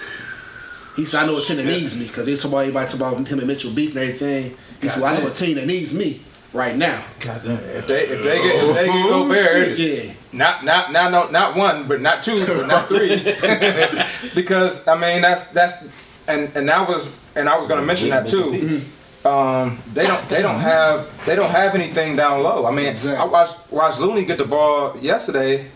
[0.96, 2.96] He said, "I know a team that needs me," because they talk about everybody talk
[2.96, 4.58] about him and Mitchell beef and everything.
[4.82, 6.22] He said, well, "I know a team that needs me
[6.54, 7.44] right now." If
[7.88, 11.88] they if they get if they get Gobert, Yeah, not not not not not one,
[11.88, 13.16] but not two, but not three,
[14.36, 15.88] because I mean that's that's
[16.28, 18.82] and and that was and I was going to mention that too.
[19.30, 22.66] Um, they don't they don't have they don't have anything down low.
[22.66, 25.70] I mean, I watched watched Looney get the ball yesterday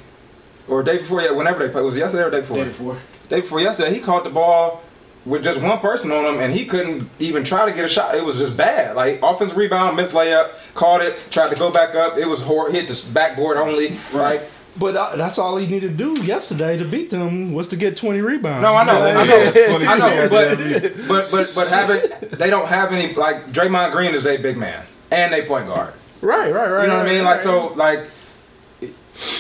[0.67, 1.83] or day before, yeah, whenever they played.
[1.83, 2.57] Was it yesterday or day before?
[2.57, 2.97] day before.
[3.29, 4.81] Day before yesterday, he caught the ball
[5.25, 8.15] with just one person on him, and he couldn't even try to get a shot.
[8.15, 8.95] It was just bad.
[8.95, 12.17] Like offensive rebound, missed layup, caught it, tried to go back up.
[12.17, 13.97] It was hor- hit the backboard only.
[14.13, 14.41] Right.
[14.77, 17.95] But uh, that's all he needed to do yesterday to beat them was to get
[17.97, 18.61] twenty rebounds.
[18.61, 22.67] No, I know, So, I know, I know, but but but but having they don't
[22.67, 25.93] have any like Draymond Green is a big man and they point guard.
[26.21, 26.83] Right, right, right.
[26.83, 27.23] You know what I right, mean?
[27.23, 27.39] Like right.
[27.41, 28.09] so, like,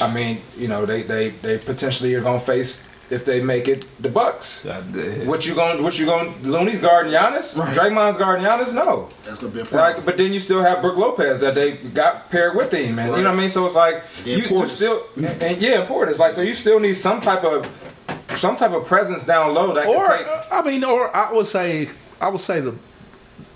[0.01, 3.85] I mean, you know, they they they potentially are gonna face if they make it
[4.01, 4.65] the Bucks.
[5.25, 5.81] What you going?
[5.83, 6.33] What you going?
[6.43, 7.55] Looney's guarding Giannis.
[7.73, 8.73] Draymond's guarding Giannis.
[8.73, 9.09] No.
[9.23, 9.95] That's gonna be a problem.
[9.97, 13.07] Like, but then you still have Brook Lopez that they got paired with him, man.
[13.15, 13.49] You know what I mean?
[13.49, 14.69] So it's like Yeah, you, you Portis.
[14.69, 16.19] still, and, and yeah, Portis.
[16.19, 17.67] Like, so you still need some type of
[18.35, 20.27] some type of presence down low that or can take.
[20.27, 21.89] uh, I mean, or I would say,
[22.19, 22.75] I would say the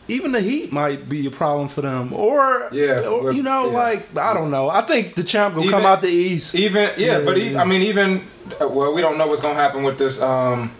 [0.07, 2.13] even the Heat might be a problem for them.
[2.13, 3.77] Or Yeah, or, you know, yeah.
[3.77, 4.69] like I don't know.
[4.69, 6.55] I think the champ will Even- come out the East.
[6.55, 7.61] Even yeah, Yeah, but e- yeah.
[7.61, 8.21] I mean, even
[8.61, 10.71] uh, well, we don't know what's gonna happen with this um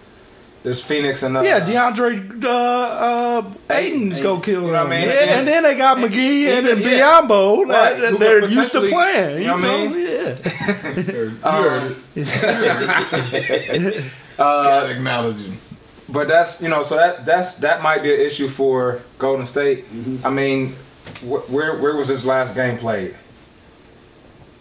[0.64, 4.86] this Phoenix and uh, yeah, DeAndre uh, uh, Ayton's Ayton, gonna kill you know what
[4.86, 5.06] I mean?
[5.08, 7.20] Yeah, And- and, then they got McGee and, even- and yeah.
[7.22, 9.42] Biyombo that, Right, that they're used to playing.
[9.42, 10.00] you know what I mean?
[10.00, 10.34] Yeah.
[10.98, 14.04] You heard it.
[14.36, 15.58] Gotta acknowledge him.
[16.08, 19.84] But that's you know, so that that's that might be an issue for Golden State.
[19.92, 20.26] Mm-hmm.
[20.26, 20.72] I mean,
[21.20, 23.14] wh- where where was his last game played?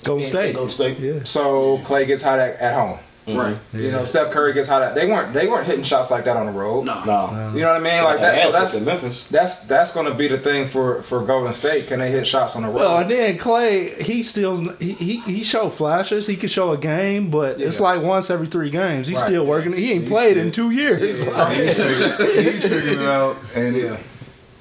[0.04, 0.56] Golden State.
[0.56, 1.00] Golden State.
[1.00, 1.24] Yeah.
[1.24, 3.00] So Klay gets hot at, at home.
[3.28, 3.38] Mm-hmm.
[3.40, 3.58] right.
[3.74, 4.96] You know, Steph Curry gets hot at.
[4.96, 6.86] They weren't they weren't hitting shots like that on the road.
[6.86, 7.04] No.
[7.06, 7.52] No.
[7.54, 8.04] You know what I mean?
[8.04, 8.40] Like that.
[8.40, 9.24] So that's in Memphis.
[9.24, 11.88] that's that's going to be the thing for for Golden State.
[11.88, 12.76] Can they hit shots on the road?
[12.76, 16.26] Well, and then Klay, he still he he, he showed flashes.
[16.28, 19.08] He could show a game, but it's like once every three games.
[19.08, 19.26] He's Right.
[19.28, 19.74] still working.
[19.74, 21.22] He ain't played in two years.
[21.22, 21.54] Yeah.
[21.54, 23.98] He's figuring, he's figuring it out, and it- Yeah.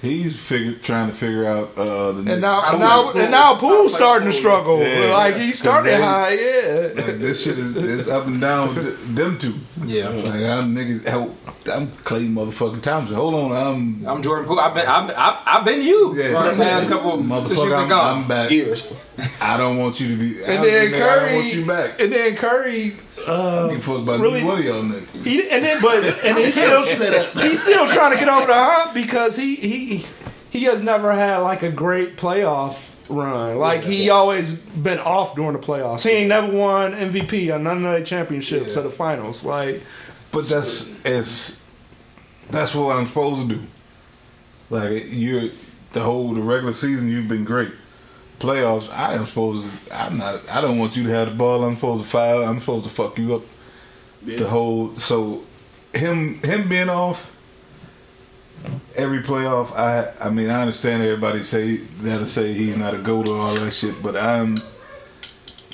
[0.02, 3.56] He's figured trying to figure out uh, the And now, and now, play and now
[3.56, 3.70] Poole.
[3.70, 4.80] I Poole's starting to struggle.
[4.80, 5.12] Yeah.
[5.14, 6.80] Like he started they- high, yeah.
[6.94, 9.54] like, this shit is, is up and down with them two.
[9.84, 10.08] Yeah.
[10.08, 11.36] Like I'm nigga, help,
[11.70, 13.14] I'm Klay motherfucking Thompson.
[13.16, 14.58] Hold on, I'm I'm Jordan Poole.
[14.58, 16.32] I've been I've, I've, I've been you Yeah.
[16.42, 18.22] for the past couple since you've been I'm, gone.
[18.22, 18.50] I'm back.
[18.50, 18.90] Years.
[19.40, 20.42] I don't want you to be.
[20.44, 22.00] And I, then nigga, I don't Curry, want you back.
[22.00, 22.96] and then Curry,
[23.26, 25.24] I uh, don't give a fuck about really- really, one of y'all niggas.
[25.26, 26.82] he, and then but and he's still
[27.42, 30.06] he's still trying to get over the hump because he he
[30.50, 33.58] he has never had like a great playoff run.
[33.58, 36.04] Like he always been off during the playoffs.
[36.04, 38.80] He ain't never won MVP or none of the championships Yeah.
[38.80, 39.44] or the finals.
[39.44, 39.82] Like
[40.32, 41.58] But that's as
[42.50, 43.62] that's what I'm supposed to do.
[44.70, 45.50] Like you're
[45.92, 47.72] the whole the regular season, you've been great.
[48.38, 49.96] Playoffs, I am supposed to.
[49.96, 50.48] I'm not.
[50.50, 51.64] I don't want you to have the ball.
[51.64, 52.44] I'm supposed to foul.
[52.44, 53.42] I'm supposed to fuck you up.
[54.22, 55.44] The whole so
[55.94, 57.32] him him being off
[58.94, 59.72] every playoff.
[59.76, 63.36] I I mean I understand everybody say that to say he's not a goat or
[63.36, 64.56] all that shit, but I'm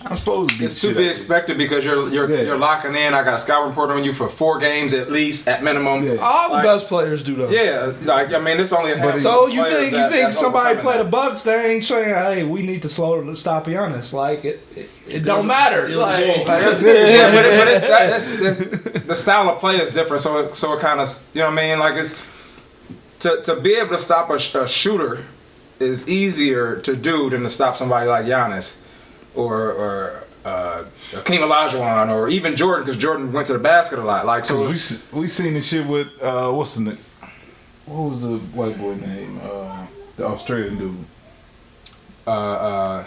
[0.04, 0.64] I'm supposed to be.
[0.64, 2.42] It's to be expected because you're you're Yeah.
[2.42, 3.14] you're locking in.
[3.14, 6.04] I got a scout report on you for four games at least, at minimum.
[6.04, 6.16] Yeah.
[6.16, 7.50] All the Like- best players do that.
[7.50, 8.92] Yeah, like I mean, it's only.
[8.92, 11.08] a handful So you players think you think somebody overcoming play the.
[11.08, 11.42] Bucks?
[11.42, 15.20] They ain't saying, "Hey, we need to slow to stop Giannis." Like it, it, it
[15.20, 15.88] don't matter.
[15.88, 16.26] Like.
[16.26, 20.22] Yeah, but, it, but it's, that, that's, that's, the style of play is different.
[20.22, 21.78] So it, so it kind of you know what I mean.
[21.78, 22.18] Like it's
[23.22, 25.24] to to be able to stop a, a shooter
[25.80, 28.80] is easier to do than to stop somebody like Giannis
[29.34, 34.02] or or uh, Akeem Olajuwon or even Jordan because Jordan went to the basket a
[34.02, 34.26] lot.
[34.26, 34.56] Like so.
[34.68, 34.76] We
[35.20, 36.98] we seen this shit with uh what's the name?
[37.86, 39.40] What was the white boy name?
[39.42, 41.04] Uh, the Australian dude
[42.26, 43.04] Uh, uh,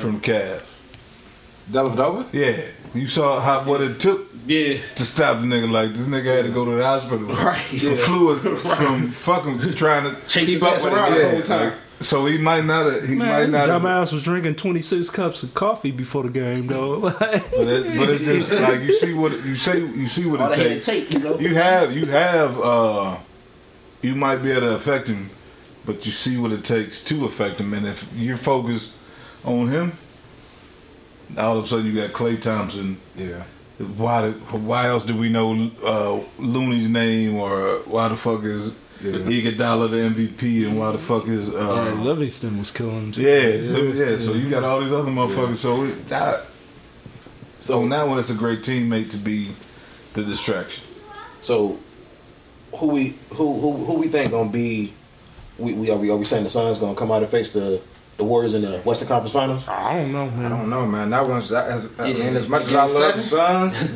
[0.00, 0.62] from the Cavs.
[1.70, 2.26] Dellavedova?
[2.32, 2.60] Yeah,
[2.94, 4.76] you saw how what it took Yeah.
[4.96, 5.70] to stop the nigga.
[5.70, 7.60] Like this nigga had to go to the hospital Right.
[7.60, 11.42] for fluid from fucking trying to Chase keep his up ass with around the whole
[11.42, 11.64] time.
[11.70, 12.92] like, so he might not.
[12.92, 13.68] Have, he man, might this not.
[13.68, 16.90] have- dumbass was drinking twenty six cups of coffee before the game, though.
[16.98, 19.78] Like, But, it, but it's just like you see what you say.
[19.80, 21.08] You see what All it they had to takes.
[21.08, 21.38] take, you know.
[21.38, 23.16] You have, you have, uh,
[24.02, 25.30] you might be able to affect him,
[25.86, 27.72] but you see what it takes to affect him.
[27.72, 28.92] And if you're focused
[29.44, 29.92] on him,
[31.38, 32.98] all of a sudden you got Klay Thompson.
[33.16, 33.44] Yeah.
[33.78, 34.30] Why?
[34.30, 38.72] Why else do we know uh, Looney's name, or why the fuck is
[39.02, 39.96] Iguodala the
[40.26, 43.06] MVP, and why the fuck is uh, Livingston was killing.
[43.06, 43.22] him, too.
[43.22, 45.56] yeah, yeah, So you got all these other motherfuckers.
[45.56, 46.46] So it, that,
[47.60, 49.50] so now when it's a great teammate to be
[50.14, 50.84] the distraction.
[51.42, 51.78] So,
[52.76, 54.94] who we who who who we think gonna be?
[55.58, 57.80] We, we are we are we saying the Suns gonna come out and face the
[58.16, 59.66] the Warriors in the Western Conference Finals?
[59.68, 61.10] I don't know, I don't know, man.
[61.10, 63.22] That one's that as I Yeah, mean, as much as I love the?
[63.22, 63.90] Suns,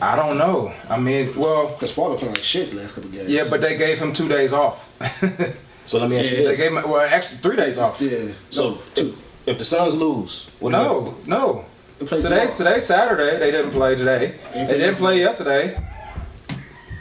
[0.00, 0.72] I don't know.
[0.90, 3.28] I mean, well, Because Paul been playing like shit the last couple games.
[3.30, 4.90] yeah, but they gave him two days off.
[5.86, 8.00] So let me ask you Yeah, They gave him well, actually three days off.
[8.00, 8.32] yeah.
[8.50, 9.16] So if,
[9.46, 11.64] if the Suns lose, what is No, no.
[12.00, 12.56] They play Today, tomorrow.
[12.56, 13.38] today's Saturday.
[13.38, 14.34] They didn't play today.
[14.52, 15.80] They They didn't play yesterday.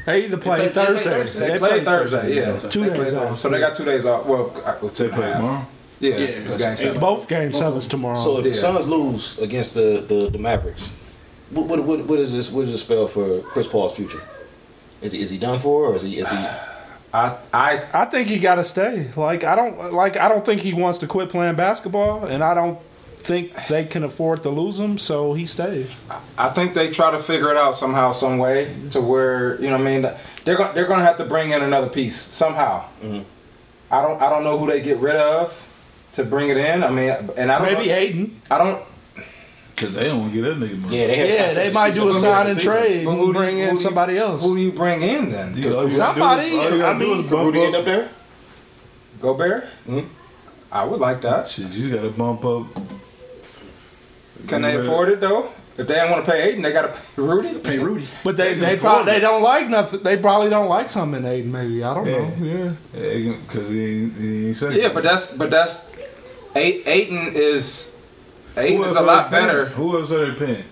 [0.05, 1.09] They either play They play- they play Thursday.
[1.09, 1.47] Thursday?
[1.49, 2.35] They, played Thursday.
[2.35, 2.69] Yeah, Okay.
[2.69, 3.39] Two They days off.
[3.39, 4.23] So they got two days off.
[4.27, 5.67] Well, well two They play tomorrow.
[5.99, 6.99] Yeah, Yeah, it's that's- game seven.
[7.01, 8.17] Both game sevens tomorrow.
[8.17, 8.55] So if the Yeah.
[8.55, 10.89] Suns lose against the, the, the Mavericks,
[11.51, 12.51] what, what what what is this?
[12.51, 14.21] What does this spell for Chris Paul's future?
[15.01, 16.37] Is he is he done for, or is he is he?
[17.13, 19.09] I, I, I think he got to stay.
[19.15, 22.53] Like I don't like I don't think he wants to quit playing basketball, and I
[22.53, 22.77] don't
[23.17, 25.99] think they can afford to lose him, so he stays.
[26.37, 29.77] I think they try to figure it out somehow, some way, to where you know
[29.77, 30.11] what I mean.
[30.43, 32.85] They're going, they're going to have to bring in another piece somehow.
[33.01, 33.21] Mm-hmm.
[33.91, 35.64] I don't, I don't know who they get rid of
[36.15, 36.83] to bring it in.
[36.83, 38.41] I mean, and I don't Maybe know, Ayton.
[38.49, 38.83] I don't.
[39.75, 40.97] Cause they don't want to get that nigga money.
[41.01, 43.27] Yeah, they have Yeah, they might do a sign and trade But and who do
[43.27, 44.41] you- bring who in you- somebody else.
[44.41, 45.53] Who do you bring in then?
[45.57, 47.79] You- all you do Somebody, all you gotta I mean, is bump Rudy end up.
[47.79, 48.09] up there?
[49.19, 49.65] Gobert?
[49.85, 49.99] Hmm?
[50.71, 51.49] I would like that.
[51.49, 52.67] Shit, you gotta bump up.
[54.47, 55.49] Can they afford it though?
[55.77, 57.53] If they don't want to pay Ayton, they got to pay Rudy.
[57.59, 58.07] Pay Rudy.
[58.23, 60.03] But they they probably they don't like nothing.
[60.03, 61.51] They probably don't like something in Ayton.
[61.51, 62.75] Maybe I don't know.
[62.93, 63.33] Yeah.
[63.49, 64.77] Cause he ain't, he ain't second.
[64.77, 65.95] Yeah, but that's but that's A-
[66.55, 67.95] Ayton is
[68.57, 69.65] Ayton Who is else a lot they better.
[69.65, 70.63] Who else are they paying?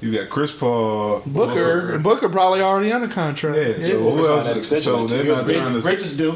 [0.00, 3.56] You got Chris Paul, Booker Booker probably already under contract.
[3.80, 4.56] Yeah, so who Booker signed that else?
[4.58, 5.60] extension So they're not ago.
[5.60, 5.80] trying to.
[5.80, 6.32] Bridges do.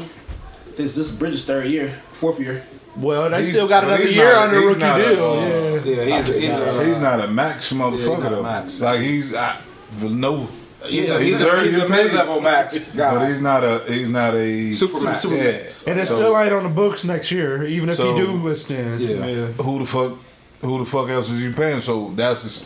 [0.75, 2.63] This this is Bridges' third year, fourth year.
[2.95, 5.25] Well, they He's- still got another year not- under rookie not a, deal.
[5.25, 6.05] uh, yeah.
[6.05, 8.43] Yeah, he's a, he's a He's not a max motherfucker not a though.
[8.43, 8.81] max.
[8.81, 9.57] Like he's I,
[10.01, 10.47] no.
[10.87, 13.83] He's a, he's he's a, already he's a mid-level max guy, But he's not a.
[13.87, 14.71] He's not a.
[14.71, 15.21] Super max.
[15.21, 15.91] Super- Yeah.
[15.91, 18.47] And it So- still ain't on the books next year, even if So- you do
[18.47, 19.01] extend.
[19.01, 19.17] Yeah.
[19.63, 20.13] who the fuck
[20.61, 21.81] who the fuck else is you paying?
[21.81, 22.65] So that's just,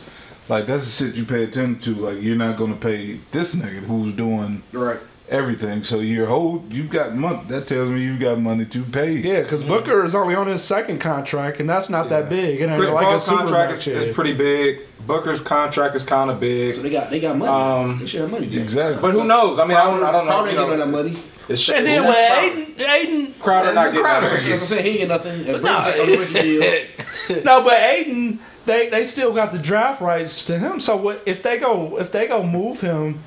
[0.50, 2.02] like that's the shit you pay attention to.
[2.02, 5.00] Like you're not gonna pay this nigga who's doing Right.
[5.34, 5.84] Everything.
[5.84, 7.42] So your whole you've got money.
[7.48, 9.14] That tells me you've got money to pay.
[9.18, 12.62] Yeah, because Booker is only on his second contract, and that's not that big.
[12.62, 14.82] It ain't Chris like a Paul's super contract is, is pretty big.
[15.08, 16.72] Booker's contract is kind of big.
[16.72, 17.52] So they got they got money.
[17.52, 18.56] Um, they should have money.
[18.56, 19.02] Exactly.
[19.02, 19.58] But who knows?
[19.58, 20.32] I mean, I don't, I don't know.
[20.32, 21.18] Crowder You getting know, that money.
[21.50, 24.68] it's And then with Ayton, Ayton, Crowder not getting Crowder, that that's what I'm money.
[24.68, 24.84] saying.
[24.84, 25.56] He ain't get nothing.
[25.56, 27.44] And Bridges ain't on the rookie deal.
[27.44, 30.80] no, but Ayton, they they still got the draft rights to him.
[30.80, 33.18] So what if they go if they go move him,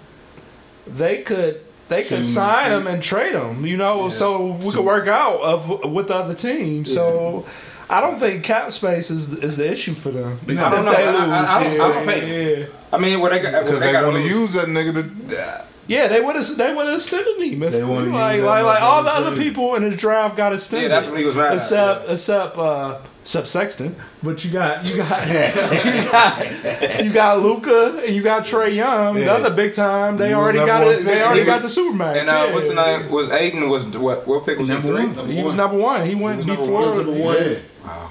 [0.86, 2.76] they could they could sign shoot.
[2.78, 3.66] him and trade him.
[3.66, 6.84] You know, so we could work out of with the other team.
[6.84, 7.46] So.
[7.88, 10.36] I don't think cap space is is the issue for them.
[10.48, 10.90] I don't know.
[10.90, 12.24] I- I- I don't- I don't yeah,
[12.56, 12.66] yeah.
[12.92, 13.64] I mean, what they got?
[13.64, 14.92] Because they, they, want to use that nigga
[15.28, 15.64] to.
[15.86, 17.62] Yeah, they would have they would have extended him.
[17.62, 20.36] If, They wanna like use that like, like all the other people in his draft
[20.36, 20.88] got extended.
[20.90, 22.12] Yeah, that's what he was mad at, Except yeah.
[22.12, 23.96] except uh, except Sexton.
[24.22, 25.26] But you got you got
[25.84, 30.16] you got you got Luka and you got Trae Young, the other big time.
[30.16, 31.04] They already got it.
[31.04, 32.20] They already He got the Supermax.
[32.20, 32.54] And uh, yeah.
[32.54, 33.10] what's the name?
[33.10, 34.28] Was Ayton was what?
[34.28, 34.74] What pick was he?
[34.74, 35.06] Number Three.
[35.08, 35.28] one.
[35.28, 36.06] He was number one.
[36.06, 36.94] He went was number before.
[36.94, 37.36] Number one.
[37.36, 37.58] Yeah.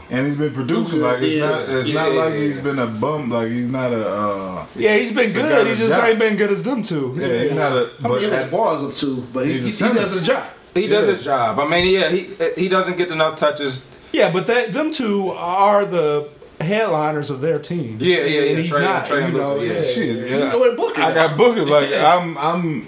[0.10, 1.70] And he's been producing like it's yeah, not.
[1.70, 3.30] It's yeah, not like he's been a bum.
[3.30, 4.08] Like he's not a.
[4.08, 5.68] Uh, Yeah, he's been good.
[5.68, 7.16] He just ain't been good as them two.
[7.18, 7.76] yeah, he's not a.
[7.76, 10.12] I mean, But he let the balls up too, but he, a he, he does
[10.12, 10.46] his job.
[10.74, 11.12] He does Yeah.
[11.14, 11.60] his job.
[11.60, 13.90] I mean, yeah, he he doesn't get enough touches.
[14.16, 16.30] Yeah, but that, them two are the
[16.62, 17.98] headliners of their team.
[18.00, 18.50] Yeah, yeah, yeah.
[18.52, 19.06] And he's Trae- not.
[19.06, 19.80] Trae you know, Luka, yeah.
[19.82, 19.86] yeah.
[19.88, 21.66] shit, You know where Booker I got Booker.
[21.66, 22.38] Like I'm.
[22.38, 22.88] I'm.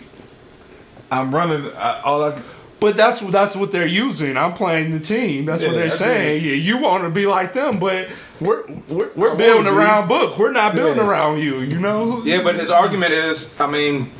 [1.11, 1.71] I'm running.
[1.77, 2.41] I, all I.
[2.79, 4.37] But that's that's what they're using.
[4.37, 5.45] I'm playing the team.
[5.45, 6.43] That's what they're I saying.
[6.45, 8.07] Yeah, you want to be like them, but
[8.39, 10.37] we're we're, we're building around Book.
[10.37, 11.09] We're not building Yeah.
[11.09, 11.59] around you.
[11.61, 12.23] You know.
[12.23, 14.11] Yeah, but his argument is, I mean,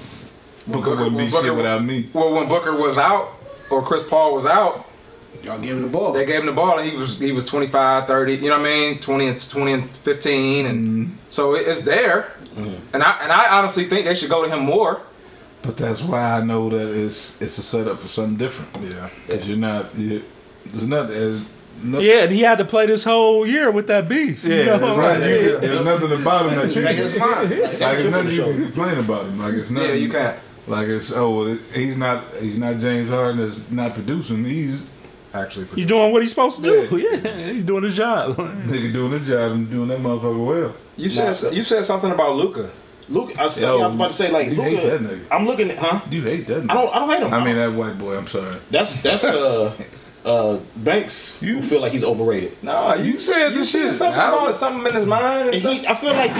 [0.66, 2.10] Booker wouldn't be Booker- shit without me.
[2.14, 3.32] well, when Booker was out
[3.70, 4.87] or Chris Paul was out,
[5.48, 6.14] Y'all gave him the ball.
[6.14, 8.62] they gave him the ball and he was he was 25, 30, you know what
[8.62, 11.14] I mean, 20 and 20 and 15 and Mm-hmm.
[11.30, 12.32] so it, it's there.
[12.94, 15.02] And I and I honestly think they should go to him more.
[15.62, 18.94] But that's why I know that it's it's a setup for something different.
[18.94, 19.10] Yeah.
[19.28, 19.98] Because you're not.
[19.98, 20.22] You're,
[20.66, 21.08] there's not.
[21.10, 21.42] There's
[21.84, 24.44] no, Yeah, and he had to play this whole year with that beef.
[24.44, 24.96] you Yeah, know?
[24.96, 25.20] that's right.
[25.42, 26.82] You- There's nothing about him that you.
[26.82, 27.50] Make his mind.
[27.80, 29.40] Like it's nothing you can complain about him.
[29.40, 29.90] Like it's nothing.
[29.90, 30.40] Yeah, you can't.
[30.68, 34.44] Like it's oh he's not he's not James Harden that's not producing.
[34.46, 34.82] He's
[35.34, 36.98] Actually, He's doing what he's supposed to do.
[36.98, 38.36] Yeah, he's doing his job.
[38.38, 40.74] nigga doing his job and doing that motherfucker well.
[40.96, 42.70] you said you said something about Luka.
[43.10, 45.22] Luke, I, was- Yo, I was about to say like you hate that nigga.
[45.32, 46.02] I'm looking at huh?
[46.10, 46.64] You hate that.
[46.64, 46.72] Nigga.
[46.72, 47.34] I don't I don't hate him.
[47.34, 48.18] I mean that white boy.
[48.18, 48.58] I'm sorry.
[48.72, 49.74] that's that's uh
[50.26, 51.42] uh Banks.
[51.42, 52.62] You feel like he's overrated.
[52.64, 53.96] Nah, you, You said this said shit.
[53.96, 55.50] something about something in his mind.
[55.50, 56.32] And And he, I feel like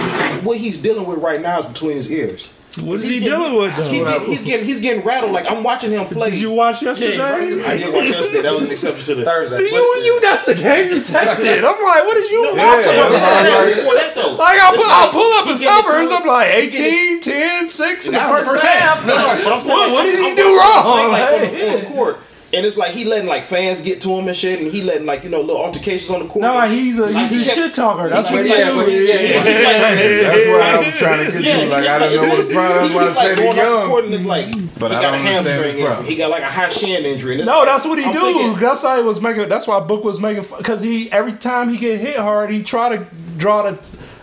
[0.44, 2.52] what he's dealing with right now is between his ears.
[2.82, 3.82] What's he getting- dealing with though?
[3.84, 5.32] He's getting, he's getting he's getting rattled.
[5.32, 6.30] Like I'm watching him play.
[6.30, 7.20] Did you watch yesterday?
[7.20, 7.38] I
[7.76, 8.42] didn't watch yesterday.
[8.42, 9.58] That was an exception to the Thursday.
[9.60, 9.66] You,
[10.04, 11.58] you, that's the game you texted.
[11.58, 12.86] I'm like, what did you No, watch?
[12.86, 13.12] I'm about
[13.44, 13.64] Yeah.
[13.64, 14.32] the before that though.
[14.34, 16.10] Like, I'll, It's pull, I'll like, pull up he his getting numbers.
[16.10, 18.80] I'm like, He getting- 18, 10, 6 in the first half.
[19.00, 19.06] half.
[19.06, 21.12] No, no, but I'm saying, What- what did he I'm do watching him play, wrong?
[21.12, 22.18] Like, on, on the court,
[22.54, 25.04] and it's like he letting like fans get to him and shit, and he letting
[25.06, 26.42] like you know little altercations on the court.
[26.42, 28.08] No, he's a, Like, he's he a kept- shit talker.
[28.08, 29.08] That's what he kept- yeah, yeah, is.
[29.08, 31.68] yeah, he like- That's why I was trying to get Yeah, you.
[31.70, 32.78] Like he I just didn't know like- what the problem.
[32.78, 34.04] That's why I He's like said going he's the court young.
[34.04, 36.06] and it's like But he I got a don't understand hamstring injury.
[36.06, 37.34] He got like a high shin injury.
[37.36, 38.20] And No, like- that's what he I'm do.
[38.20, 39.48] thinking- that's why he was making.
[39.48, 42.96] That's why Book was making because he every time he get hit hard, he try
[42.96, 43.78] to draw the.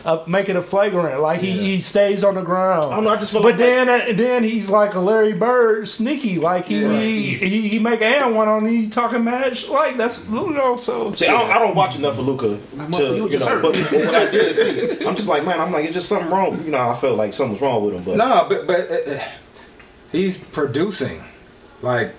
[0.06, 2.94] Uh, make it a flagrant, like he, he stays on the ground.
[2.94, 6.38] I don't just but like- then uh, then he's like a Larry Bird, sneaky.
[6.38, 9.68] Like he he, he, he make and one on he talking match.
[9.68, 11.12] Like that's you know so.
[11.14, 13.74] See, I don't, I don't watch enough of Luka to, you you just know, but,
[13.74, 16.64] but what I did see, I'm just like, man, I'm like, it's just something wrong.
[16.64, 19.12] You know, I felt like something was wrong with him, but No, but but uh,
[19.12, 19.24] uh,
[20.12, 21.24] he's producing,
[21.82, 22.14] like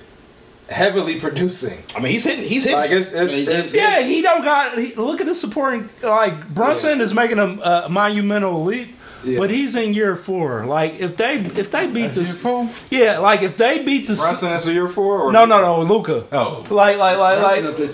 [0.68, 1.82] heavily producing.
[1.94, 2.78] I mean, he's hitting, he's hitting.
[2.78, 4.78] Like it's it's, He it's Yeah, he don't got.
[4.78, 5.88] He, look at the supporting.
[6.02, 8.94] Like Brunson is making a, a monumental leap,
[9.24, 9.38] Yeah.
[9.38, 10.66] but he's in year four.
[10.66, 12.68] Like if they if they beat Year this, four?
[12.90, 15.20] yeah, like if they beat the Brunson is a year four.
[15.22, 16.26] Or no no no Luka.
[16.32, 17.90] Oh, Like like like Brunson like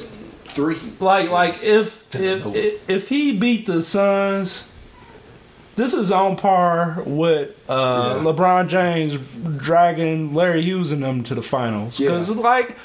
[0.46, 0.76] three.
[1.00, 4.71] like like if if if, if he beat the Suns.
[5.76, 8.24] This is on par with uh, Yeah.
[8.24, 9.16] LeBron James
[9.56, 12.76] dragging Larry Hughes and them to the finals because like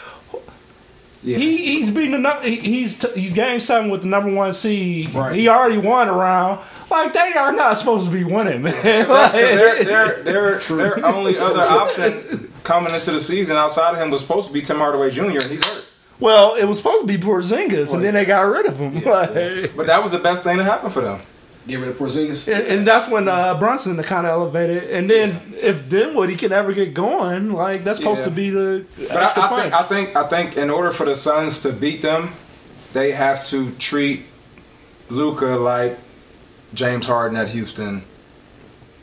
[1.23, 1.37] Yeah.
[1.37, 5.13] He he's beating the he's he's game seven with the number one seed.
[5.13, 5.35] Right.
[5.35, 6.59] He already won a round.
[6.89, 8.73] Like they are not supposed to be winning, man.
[9.01, 14.09] Because their their their their only other option coming into the season outside of him
[14.11, 15.23] was supposed to be Tim Hardaway Jr.
[15.23, 15.85] and he's hurt.
[16.21, 18.93] well, it was supposed to be Porzingis, and then they got rid of him.
[19.05, 21.19] Like, But that was the best thing to happen for them.
[21.67, 22.47] Get rid of Porzingis.
[22.51, 24.85] and, and that's when uh, Brunson kind of elevated.
[24.89, 28.25] And then if Dinwiddie can ever get going, like that's supposed Yeah.
[28.29, 29.73] to be the But extra I, I think.
[29.73, 32.31] I think I think in order for the Suns to beat them,
[32.93, 34.25] they have to treat
[35.09, 35.97] Luka like
[36.73, 38.03] James Harden at Houston.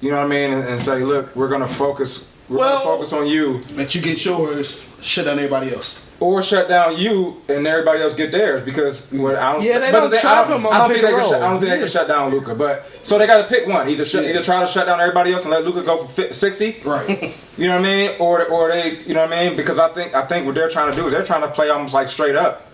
[0.00, 0.50] You know what I mean?
[0.52, 2.26] And, and say, look, we're gonna focus.
[2.48, 6.03] We're Well- gonna focus on you, Let you get yours, shut down everybody else.
[6.20, 8.62] Or shut down you, and everybody else get theirs.
[8.62, 9.62] Because what I don't.
[9.62, 11.22] Yeah, they but don't the thing- I don't, him on I don't think they can.
[11.24, 12.54] Shut, I don't think they can shut down Luka.
[12.54, 13.88] But so they got to pick one.
[13.88, 16.32] Either shut, either try to shut down everybody else and let Luka go for fi-
[16.32, 16.76] sixty.
[16.84, 17.34] Right.
[17.56, 18.10] You know what I mean?
[18.18, 19.56] Or or they, you know what I mean?
[19.56, 21.68] Because I think I think what they're trying to do is they're trying to play
[21.70, 22.66] almost like straight up.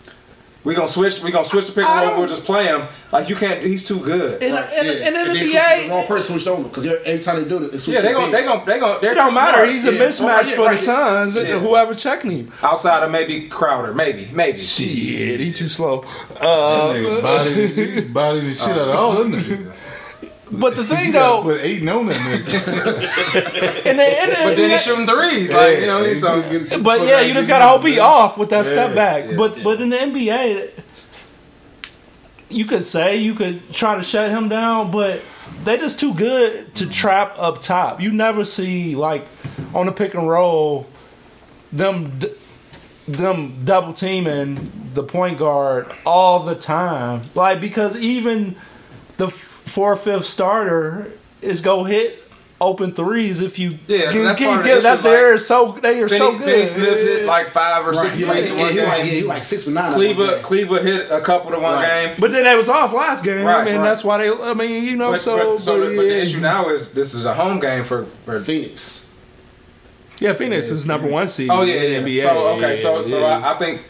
[0.63, 1.23] We gonna switch.
[1.23, 2.19] We gonna switch the pick and roll.
[2.19, 2.87] We'll just play him.
[3.13, 3.63] Like you can't.
[3.63, 4.43] He's too good.
[4.43, 4.73] And, right.
[4.79, 4.93] in, yeah.
[4.93, 7.43] in, in And the then switch to the wrong person switched over because every time
[7.43, 9.01] they do it, it's yeah, they gonna they gonna they gonna.
[9.01, 9.59] They're it don't matter.
[9.59, 9.69] smart.
[9.71, 10.01] He's a Yeah.
[10.01, 11.25] mismatch Right, yeah, for right, the yeah.
[11.25, 11.37] Suns.
[11.37, 11.59] Yeah.
[11.61, 12.53] Whoever checking him.
[12.63, 14.61] outside of maybe Crowder, maybe maybe.
[14.61, 16.03] Shit, he too slow.
[16.03, 19.73] that nigga uh, body, body the shit out of all them niggas.
[20.53, 23.87] But the thing You though, put eight on that nigga.
[23.87, 26.03] and they, and, But then he's shooting threes, like you know.
[26.03, 28.67] Yeah, So he could- But yeah, you just gotta hope in he off with that
[28.67, 29.27] step back.
[29.31, 29.63] yeah, but yeah.
[29.65, 30.71] but in the NBA,
[32.49, 35.23] you could say you could try to shut him down, but
[35.65, 38.01] they just too good to trap up top.
[38.01, 39.27] You never see like
[39.73, 40.87] on the pick and roll
[41.73, 42.19] them
[43.07, 47.23] them double teaming the point guard all the time.
[47.37, 48.57] Like because even
[49.17, 52.17] the f- four fifth starter is go hit.
[52.63, 55.23] Open threes if you Yeah, can, that's can part of the get issue, they like,
[55.33, 56.45] are so they are Finney, so good.
[56.45, 59.05] Finney Smith hit like five or six Yeah, threes in yeah, one he, like, yeah,
[59.07, 59.15] game.
[59.15, 59.95] he like six for nine.
[59.95, 62.09] Kleber, Kleber hit a couple to one Right.
[62.09, 62.17] game.
[62.21, 63.47] But then they was off last game.
[63.47, 63.83] Right, I mean, right.
[63.85, 64.29] that's why they.
[64.29, 65.55] I mean, you know, But, so.
[65.55, 68.05] but, so but, the, but the issue now is this is a home game for,
[68.05, 69.11] for Phoenix.
[70.19, 71.49] Yeah, Phoenix is number one seed.
[71.49, 72.25] Oh yeah, in yeah.
[72.25, 72.29] NBA.
[72.29, 73.39] So okay, so so Yeah.
[73.39, 73.83] I, I think,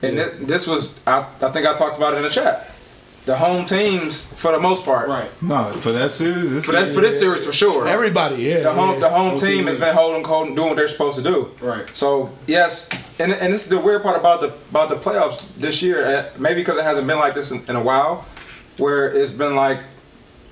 [0.00, 2.70] and thi- this was I, I think I talked about it in the chat.
[3.28, 5.30] The home teams, for the most part, Right.
[5.42, 7.86] No, for that series, this For that for this series for sure.
[7.86, 9.00] everybody, yeah, the home yeah.
[9.00, 11.38] the home Those team has been holding, holding, doing what they're supposed to do.
[11.60, 11.84] Right.
[11.92, 15.82] So yes, and and this is the weird part about the about the playoffs this
[15.82, 15.98] year.
[16.06, 18.24] uh, Maybe because it hasn't been like this in, in a while,
[18.78, 19.80] where it's been like,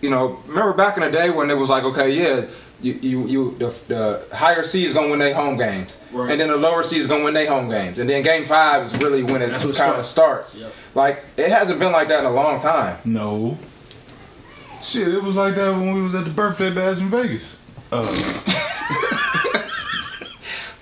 [0.03, 2.47] you know, remember back in the day when it was like, okay, yeah,
[2.81, 6.31] you you, you the, the higher seed is gonna win their home games, Right.
[6.31, 8.83] and then the lower seed is gonna win their home games, and then game five
[8.85, 10.51] is really when it That's when kind of starts.
[10.53, 10.59] starts.
[10.59, 10.73] Yep.
[10.95, 12.99] Like it hasn't been like that in a long time.
[13.05, 13.57] No.
[14.83, 17.55] Shit, it was like that when we was at the birthday bash in Vegas.
[17.91, 18.63] Oh.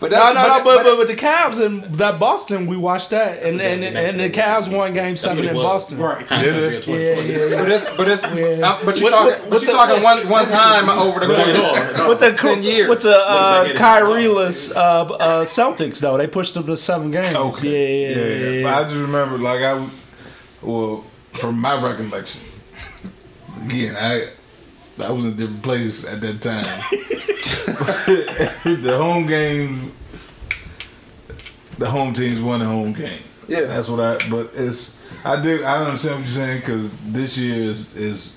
[0.01, 2.67] But No, that's no, no, but- but, but- but with the Cavs and that Boston,
[2.67, 5.65] we watched that, and and, and, and the Cavs won Game Seven what in was.
[5.65, 5.99] Boston.
[5.99, 6.27] Right.
[6.31, 7.59] Yeah, yeah, yeah.
[7.63, 8.69] But it's but it's Yeah.
[8.73, 12.09] uh, but you What- talking what- but you talking one one time over the course.
[12.09, 12.89] With the 10 years.
[12.89, 13.77] with the uh, Look back at it.
[13.77, 17.35] Kyrie-less uh, uh, Celtics though, they pushed them to seven games.
[17.35, 17.69] Okay.
[17.69, 18.51] Yeah, yeah, yeah.
[18.51, 19.91] yeah, But I just remember, like I, w-
[20.63, 22.41] well, from my recollection,
[23.65, 24.29] again, I,
[25.03, 26.65] I was in a different place at that time.
[28.83, 29.93] the home game,
[31.79, 33.19] the home teams won the home game.
[33.49, 33.63] Yeah.
[33.63, 34.29] that's what I.
[34.29, 38.37] But it's, I do, I understand what you're saying because this year is is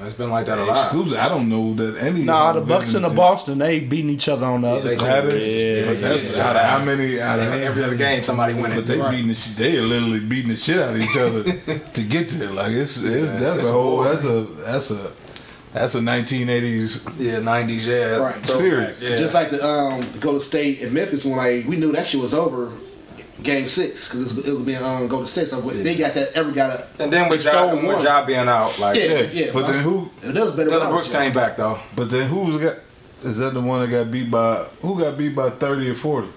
[0.00, 0.76] It's been like that a lot.
[0.76, 1.18] exclusive.
[1.18, 2.22] I don't know that any.
[2.22, 4.88] Nah, the Bucks and the team- Boston, they beating each other on the other.
[4.88, 5.10] they court.
[5.10, 6.00] Had Yeah, it?
[6.00, 6.48] That's yeah.
[6.48, 7.20] out of how many?
[7.20, 8.78] Out of Every other game, somebody winning.
[8.78, 11.42] But they beating the, They are literally beating the shit out of each other
[11.92, 12.50] to get there.
[12.50, 14.04] Like it's, it's that's it's a whole war.
[14.08, 15.12] that's a that's a
[15.72, 17.86] that's a 1980s Yeah, nineties.
[17.86, 18.34] Yeah, Right.
[18.34, 19.00] Throwback, Serious.
[19.00, 19.16] Yeah.
[19.16, 22.20] Just like the um, the Golden State and Memphis when like we knew that shit
[22.20, 22.70] was over.
[23.42, 25.48] Game six because it was, it was being um, Golden State.
[25.48, 27.94] So if they got that, Every got a and then with they stole job, with
[27.94, 28.04] one.
[28.04, 29.50] job being out, like Yeah, Yeah, yeah.
[29.54, 30.68] but then who- It was better.
[30.68, 31.78] Dillon Brooks came back though.
[31.96, 32.76] But then who's got?
[33.22, 34.64] Is that the one that got beat by?
[34.82, 36.28] Who got beat by 30 or 40?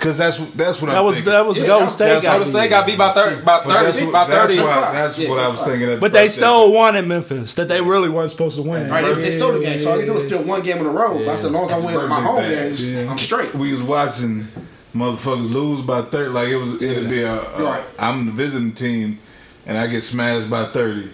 [0.00, 1.32] Because that's that's what That I'm was thinking.
[1.34, 2.06] that was Yeah, Golden that- State.
[2.08, 2.52] that's got Golden beat.
[2.58, 4.56] State got beat by thirty, by But that's, thirty, what, by that's, thirty.
[4.56, 5.28] that's Yeah.
[5.28, 5.90] what I was thinking.
[5.90, 8.88] At But they stole won in Memphis that they really weren't supposed to win.
[8.90, 10.86] Right, they, they stole the game, so all you do is still one game in
[10.86, 11.18] a row.
[11.18, 13.08] But I said, as long as I win my home Birthday games, bash.
[13.08, 13.54] I'm straight.
[13.54, 14.48] We was watching
[14.96, 16.30] motherfuckers lose by 30.
[16.30, 17.84] Like it was, it'd be a, a Right.
[17.98, 19.18] I'm the visiting team,
[19.66, 21.10] and I get smashed by 30.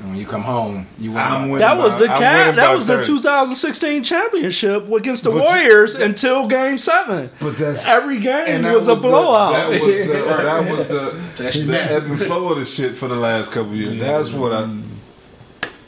[0.00, 1.18] And when you come home, you win.
[1.20, 2.54] I'm That was the I'm cap.
[2.54, 7.30] That by was the 2016 championship against the But you- Warriors until Game Seven.
[7.38, 9.52] But that's Every game and that was, a the- blowout.
[9.52, 13.08] that was the that was the, That the ebb and flow of the shit for
[13.08, 13.88] the last couple years.
[13.88, 14.00] Mm-hmm.
[14.00, 14.68] That's what I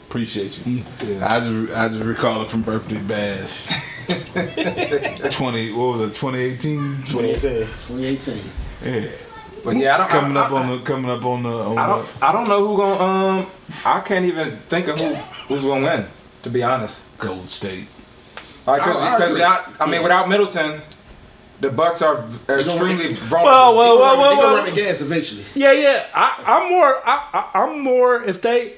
[0.07, 0.83] appreciate you.
[1.23, 3.65] I just I just recall it from birthday bash.
[5.35, 6.13] Twenty what was it?
[6.13, 7.01] Twenty eighteen.
[7.09, 7.65] 2018.
[7.87, 8.43] 2018.
[8.85, 9.09] Yeah,
[9.63, 10.05] But yeah, I don't.
[10.05, 11.49] it's coming I, up on the coming up on the.
[11.49, 12.23] On I don't.
[12.23, 13.03] I don't know who gonna.
[13.03, 13.47] Um,
[13.85, 15.13] I can't even think of who
[15.47, 16.05] who's gonna win.
[16.43, 17.87] To be honest, Gold State.
[18.65, 19.43] like because I- I because agree.
[19.79, 20.81] I mean, without Middleton,
[21.61, 23.45] the Bucks are, are extremely vulnerable.
[23.45, 24.55] Well, well, They well, gonna well, run- they gonna well.
[24.65, 25.45] run the gas eventually.
[25.55, 26.07] Yeah, yeah.
[26.13, 27.01] I, I'm more.
[27.07, 28.21] I, I, I'm more.
[28.23, 28.73] If they,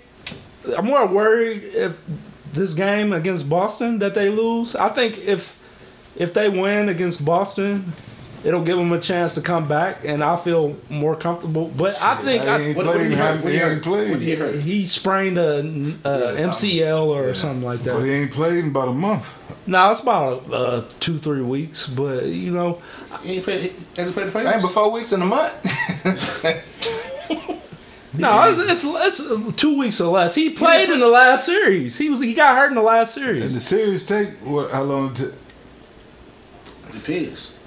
[0.77, 1.99] I'm more worried if
[2.53, 4.75] this game against Boston that they lose.
[4.75, 5.59] I think if
[6.15, 7.93] if they win against Boston,
[8.45, 11.67] it'll give him a chance to come back, and I feel more comfortable.
[11.67, 13.43] But I think He I, ain't What, what did he hurt?
[13.43, 14.09] What He he ain't hurt?
[14.09, 14.63] What did he hurt?
[14.63, 17.95] he sprained a, a Yeah, MCL or something like that.
[17.95, 19.33] But he ain't played in about a month.
[19.67, 21.87] No, it's about uh, two three weeks.
[21.87, 22.79] But you know,
[23.23, 23.71] He ain't played.
[23.71, 24.61] He hasn't played the Ain't playoffs.
[24.61, 25.53] but four weeks in a month.
[28.17, 30.35] no, it's, it's, it's two weeks or less.
[30.35, 31.97] He played in the last series.
[31.97, 33.41] He was he got hurt in the last series.
[33.41, 34.05] And series.
[34.05, 34.69] the series take what?
[34.71, 35.09] How long?
[35.11, 35.31] It ta-
[36.93, 37.59] Depends.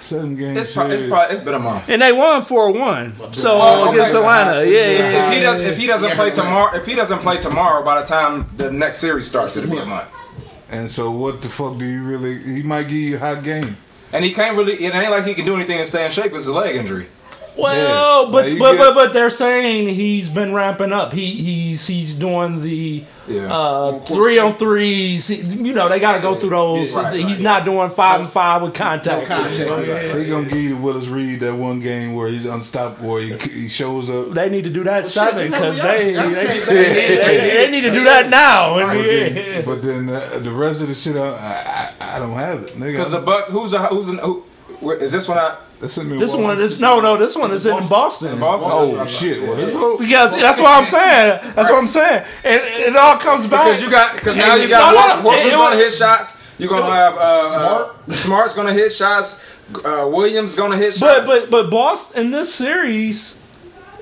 [0.00, 0.58] Seven games.
[0.58, 1.88] It's probably, it's probably it's been a month.
[1.88, 3.14] And they won four one.
[3.32, 3.92] So Oh, okay.
[3.94, 5.28] against Atlanta, yeah, yeah, yeah.
[5.28, 8.00] If he does, if he doesn't Yeah, play tomorrow, if he doesn't play tomorrow, by
[8.00, 10.08] the time the next series starts, it'll be a month.
[10.70, 12.38] And so, what the fuck do you really?
[12.42, 13.76] He might give you a hot game.
[14.12, 14.74] And he can't really.
[14.84, 16.32] It ain't like he can do anything to stay in shape.
[16.32, 17.06] It's a leg injury.
[17.60, 18.32] Well, Yeah.
[18.32, 21.12] but Like, but, get- but but they're saying he's been ramping up.
[21.12, 23.52] He he's he's doing the Yeah.
[23.54, 25.30] uh, three on threes.
[25.30, 26.94] You know they got to go through those.
[26.96, 27.40] Yeah, right, he's right.
[27.40, 29.28] not doing five and five with contact.
[29.28, 29.58] No contact.
[29.58, 33.16] They gonna give you Willis Reed that one game where he's unstoppable.
[33.18, 34.32] He, he shows up.
[34.32, 37.82] They need to do that shit, seven because yeah, they, they, they, they- they need
[37.82, 38.74] to do that now.
[38.76, 42.18] I But mean, then, but then uh, the rest of the shit, I, I, I
[42.18, 42.80] don't have it.
[42.80, 44.42] Because the Buck, who's the, who's in, who,
[44.80, 45.60] where, is this one out?
[45.80, 48.38] That's in This one, this no, no, this one is in Boston.
[48.38, 48.70] Boston?
[49.00, 49.42] Oh shit!
[49.42, 51.38] Well, this Because that's what I'm saying.
[51.54, 52.24] That's what I'm saying.
[52.44, 53.64] And it all comes back.
[53.64, 55.98] Because you got, because now you got no, Horford's it- it going to was- hit
[55.98, 56.36] shots.
[56.58, 57.96] You're going to have uh, Smart.
[58.08, 59.42] Uh, Smart's going to hit shots.
[59.82, 61.26] Uh, Williams going to hit shots.
[61.26, 63.42] but but but Boston in this series,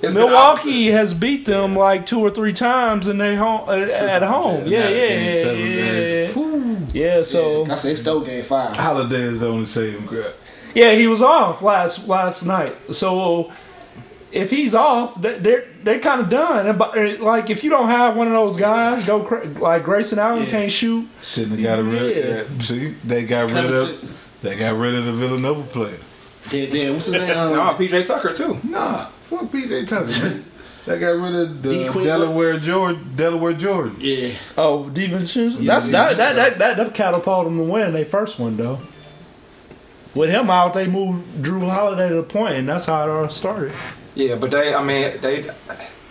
[0.02, 4.22] It's Milwaukee has beat them like two or three times in their home at, at
[4.24, 4.66] home.
[4.66, 4.88] Yeah, yeah.
[4.88, 7.16] yeah, Game yeah, seven, yeah.
[7.16, 8.74] Yeah, so I say stole game five.
[8.76, 10.32] Holiday is the only saving crap.
[10.74, 12.76] Yeah, he was off last last night.
[12.94, 13.52] So
[14.32, 16.76] if he's off, they- they're they're kind of done.
[16.76, 20.44] But, Like if you don't have one of those guys, go cra- like Grayson Allen
[20.46, 21.08] can't shoot.
[21.22, 22.16] Shouldn't have got rid.
[22.16, 22.42] Yeah.
[22.56, 22.60] Yeah.
[22.62, 24.14] See, they got rid of.
[24.42, 25.98] They got rid of the Villanova player.
[26.50, 27.36] Then, then what's his name?
[27.36, 28.58] Um, No, PJ Tucker too.
[28.64, 30.06] Nah, fuck PJ Tucker.
[30.06, 30.44] man.
[30.86, 31.88] They got rid of D.
[31.88, 32.96] the Delaware George.
[33.16, 33.96] Delaware Jordan.
[33.98, 35.36] Yeah, Oh, defense.
[35.36, 38.78] Yeah, That's that, that that that that catapulted them to win their first one though.
[40.18, 43.28] With him out, they moved Jrue Holiday to the point, and that's how it all
[43.28, 43.72] started.
[44.16, 45.48] Yeah, but they, I mean, they.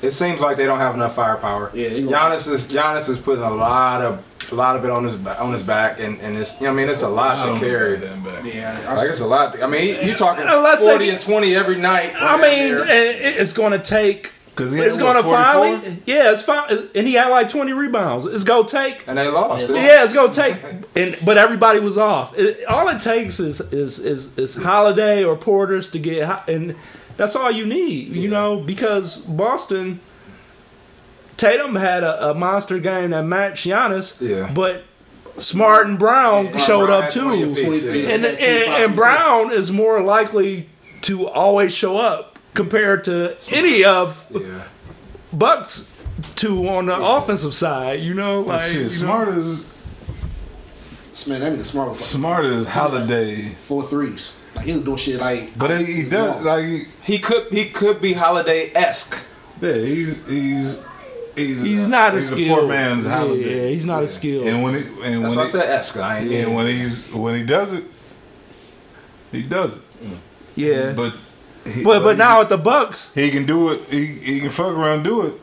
[0.01, 1.71] It seems like they don't have enough firepower.
[1.73, 5.03] Yeah, they Giannis is Giannis is putting a lot of a lot of it on
[5.03, 7.59] his on his back, and and it's you know, I mean it's a lot to
[7.59, 7.97] carry.
[7.99, 8.85] Yeah.
[8.87, 9.61] I Like it's a lot.
[9.61, 12.13] I mean, you're talking Unless forty get- and twenty every night.
[12.15, 14.31] I mean, it's going to take.
[14.57, 16.01] 'Cause he it's had, going to what, finally.
[16.05, 16.69] Yeah, it's fine.
[16.95, 18.25] And he had like twenty rebounds.
[18.25, 19.03] It's going to take.
[19.07, 19.69] and they lost.
[19.69, 19.75] it.
[19.75, 20.57] Yeah, it's going to take.
[20.95, 22.37] And but everybody was off.
[22.37, 26.75] It, all it takes is is is is Holiday or Portis to get, and
[27.17, 28.13] that's all you need.
[28.15, 29.99] You know, because Boston.
[31.37, 34.51] Tatum had a, a monster game that matched Giannis, Yeah.
[34.51, 34.85] but
[35.37, 37.27] Smart and Brown Smart showed Brown up too.
[37.29, 37.91] 20 apiece, yeah.
[38.15, 40.67] and, and, and Brown is more likely
[41.01, 44.63] to always show up compared to any of Yeah.
[45.31, 45.89] Bucks
[46.35, 47.99] two on the offensive side.
[48.01, 52.45] You know, But like shit, you know, smart as man, that nigga smart with smart
[52.45, 53.49] as Holiday.
[53.57, 54.43] four threes.
[54.55, 55.57] Like he was doing shit like.
[55.57, 59.23] But he, he does like he- He could he could be Holiday esque.
[59.61, 60.77] yeah, he's he's
[61.35, 62.55] he's, he's not a he's skill.
[62.59, 63.41] poor man's holiday.
[63.41, 63.73] yeah, Holiday.
[63.73, 64.47] he's not a skill.
[64.47, 65.97] And when he and That's when why I he, said esque.
[65.97, 66.31] I ain't.
[66.33, 67.83] and when he's when he does it,
[69.31, 69.81] he does it.
[70.55, 71.19] yeah, but But
[71.67, 73.81] he, but, he- now at the Bucks, he can do it.
[73.89, 75.33] He he can fuck around and do it.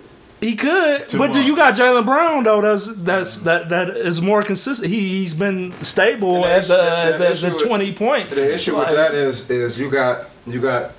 [0.40, 1.08] he could.
[1.08, 2.60] Too but do you got Jalen Brown though?
[2.60, 4.90] That's that's that that is more consistent.
[4.90, 7.66] He he's been stable the as issue- a the- as, the as a issue with-
[7.66, 8.30] twenty point.
[8.30, 10.92] The issue with that is is you got you got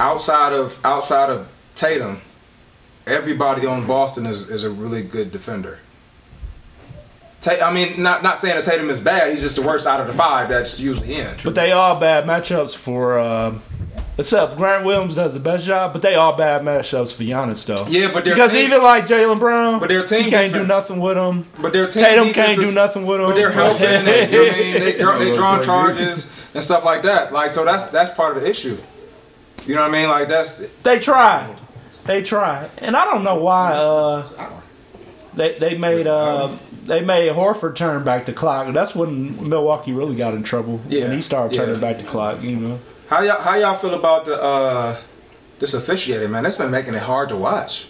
[0.00, 2.20] outside of outside of Tatum,
[3.06, 5.78] everybody on Boston is, is a really good defender.
[7.40, 9.30] Ta- I mean, not not saying that Tatum is bad.
[9.32, 11.34] He's just the worst out of the five that's usually in.
[11.42, 13.18] But they are bad matchups for.
[13.18, 13.58] Uh,
[14.22, 17.86] except Grant Williams does the best job, but they all bad matchups for Giannis though.
[17.88, 20.66] Yeah, but their because team- even like Jaylen Brown, But their team he can't do
[20.66, 21.46] nothing with him.
[21.60, 23.26] But their team Tatum can't do nothing with him.
[23.26, 24.04] But they're helping.
[24.04, 24.72] they, you know what I mean?
[24.82, 27.32] They, draw- they drawing charges and stuff like that.
[27.32, 28.78] Like so, that's that's part of the issue.
[29.66, 30.08] You know what I mean?
[30.08, 31.56] Like that's They tried.
[32.04, 33.74] They tried, and I don't know why.
[33.74, 34.60] Uh,
[35.34, 36.54] they they made uh,
[36.84, 38.72] they made Horford turn back the clock.
[38.74, 40.80] That's when Milwaukee really got in trouble.
[40.88, 41.80] Yeah, when he started turning yeah.
[41.80, 42.42] back the clock.
[42.42, 42.80] You know.
[43.08, 44.96] How y'all how y'all feel about the uh,
[45.58, 46.42] this officiating man?
[46.44, 47.88] That's been making it hard to watch.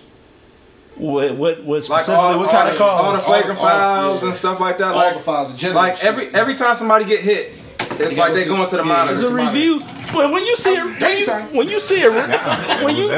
[0.97, 2.15] What what what Like specifically?
[2.17, 3.25] all, what all kind the, of all the calls?
[3.25, 4.29] flagrant All- all- fouls yeah.
[4.29, 4.89] and stuff like that.
[4.89, 5.83] All like the fouls in general.
[5.83, 7.53] like every every time somebody get hit,
[8.01, 9.15] it's like they going to the monitor.
[9.15, 9.81] It's a review,
[10.13, 11.27] but when you see it, when you,
[11.59, 13.09] when you see it, when you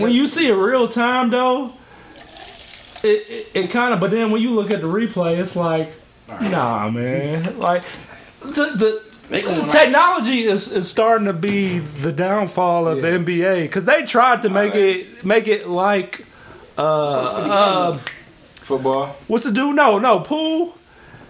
[0.00, 1.72] when you see it real time though,
[3.02, 4.00] it it, it kind of.
[4.00, 5.92] But then when you look at the replay, it's like,
[6.40, 7.58] nah, man.
[7.58, 7.84] Like
[8.42, 13.62] the the going like- technology is is starting to be the downfall of the NBA
[13.62, 16.24] because they tried to make it make it like
[16.78, 17.96] uh,
[18.56, 19.06] Football.
[19.28, 19.76] what's the dude?
[19.76, 20.76] No, no, pool.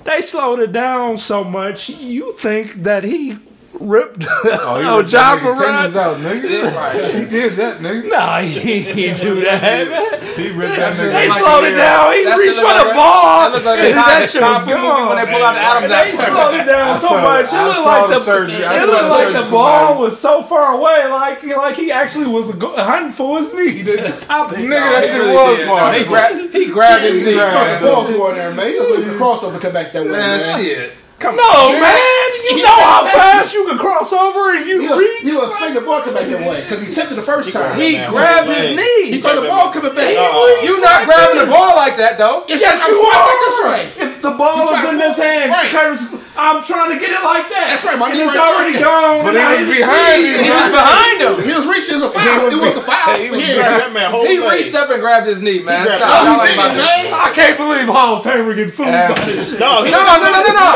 [0.04, 1.88] They slowed it down so much.
[1.88, 3.38] You think that he
[3.80, 5.96] ripped Oh, he oh, ripped John that nigga tendons Morant?
[5.96, 7.14] out, nigga.
[7.20, 8.08] He did that, nigga.
[8.10, 9.62] Nah, he, he didn't do that.
[9.62, 10.22] man.
[10.36, 11.28] He ripped that They nigga.
[11.28, 12.12] like slowed it down.
[12.14, 13.50] He that reached for the like ball.
[13.50, 15.08] that look like a and that shit was Fu movie gone.
[15.08, 17.48] when they pull out the Adam's They slowed it down so saw- much.
[17.52, 18.62] It looked like the the, surgery.
[18.64, 22.50] It looked the like the ball was so far away, like like he actually was
[22.54, 23.94] hunting for his knee to
[24.26, 24.58] pop it.
[24.58, 25.92] Nigga, that shit was far.
[25.94, 27.32] He grabbed he grabbed his knee.
[27.34, 27.82] The man.
[27.82, 28.70] ball's going there, man.
[28.70, 30.38] You look for the crossover come back that way, man.
[30.38, 30.92] Man, shit.
[31.24, 31.80] Come No, on.
[31.80, 35.22] man, You know how fast you can cross over and He you was, reach.
[35.22, 37.50] he was swing the ball come back that way because he tipped it the first
[37.52, 37.80] time.
[37.80, 38.76] He Man, grabbed his on.
[38.76, 39.10] knee.
[39.10, 40.12] he thought the ball's coming back.
[40.12, 42.44] You're not grabbing the ball like that though.
[42.46, 43.28] Yes, Yes, I'm you swinging are.
[43.28, 44.13] back this way.
[44.24, 45.68] If the ball is in to this pull- hand, right.
[45.68, 47.76] Curtis, I'm trying to get it like that.
[47.76, 48.88] That's right, my And it's right already there.
[48.88, 49.20] gone.
[49.20, 50.38] But he was behind him.
[50.40, 51.34] He was behind him.
[51.44, 52.48] He was reaching as a foul.
[52.48, 53.14] It was a foul.
[53.20, 55.60] He was He grabbing had- that man whole He reached up and grabbed his knee,
[55.60, 55.84] man.
[55.86, 56.00] Stop.
[56.08, 57.20] Oh, ain't about nigga, to- man.
[57.20, 59.60] I can't believe Hall of Famer get fooled by this shit.
[59.60, 60.68] No, No, no, no, no, no, no.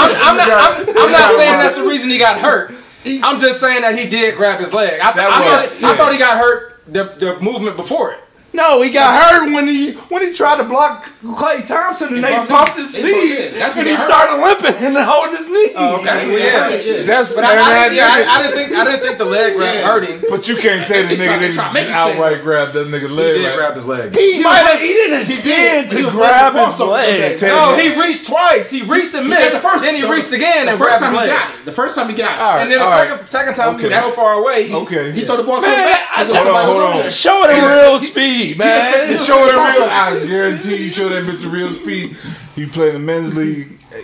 [0.00, 0.48] I'm, I'm not.
[0.48, 2.72] I'm, I'm not saying that's the reason he got hurt.
[3.04, 4.96] I'm just saying that he did grab his leg.
[5.00, 8.23] I, I, was- thought, I thought he got hurt the, the movement before it.
[8.54, 12.30] No, he got hurt when he when he tried to block Klay Thompson and they
[12.30, 13.34] bumped bumped his- his knee.
[13.58, 14.06] That's and when he it hurt.
[14.06, 15.72] started limping and holding his knee.
[15.74, 16.28] Oh, okay.
[16.28, 16.68] Well, yeah.
[16.70, 17.02] Yeah.
[17.02, 19.18] That's But and I, I, that didn't, yeah, I, I didn't think I didn't think
[19.18, 19.82] the leg grab Yeah.
[19.90, 20.22] hurt him.
[20.30, 22.72] But you can't say the nigga didn't tried to make just you say outright grab
[22.74, 23.10] that nigga leg.
[23.10, 23.34] He leg.
[23.42, 23.56] did right?
[23.56, 24.14] grab his leg.
[24.16, 24.78] He might have.
[24.80, 25.98] He didn't He intend did.
[25.98, 27.38] He to was grab his leg.
[27.40, 28.70] that No, he reached twice.
[28.70, 29.54] He reached and He got missed.
[29.56, 31.30] the first- then he the- reached again The and first grabbed his time he leg.
[31.34, 31.64] got it.
[31.64, 32.62] The first time he got it.
[32.62, 34.68] And then the second second time he was so far away.
[34.68, 35.10] He, Okay.
[35.10, 36.06] He thought the ball coming Man, back.
[36.14, 37.00] I- because hold on, somebody was hold over on.
[37.02, 37.10] there.
[37.10, 39.10] Show it in real speed, man.
[39.10, 39.88] You show it real.
[39.88, 42.16] I guarantee you show that bitch a real speed.
[42.56, 43.78] You play in the men's league.
[43.90, 44.02] Hey,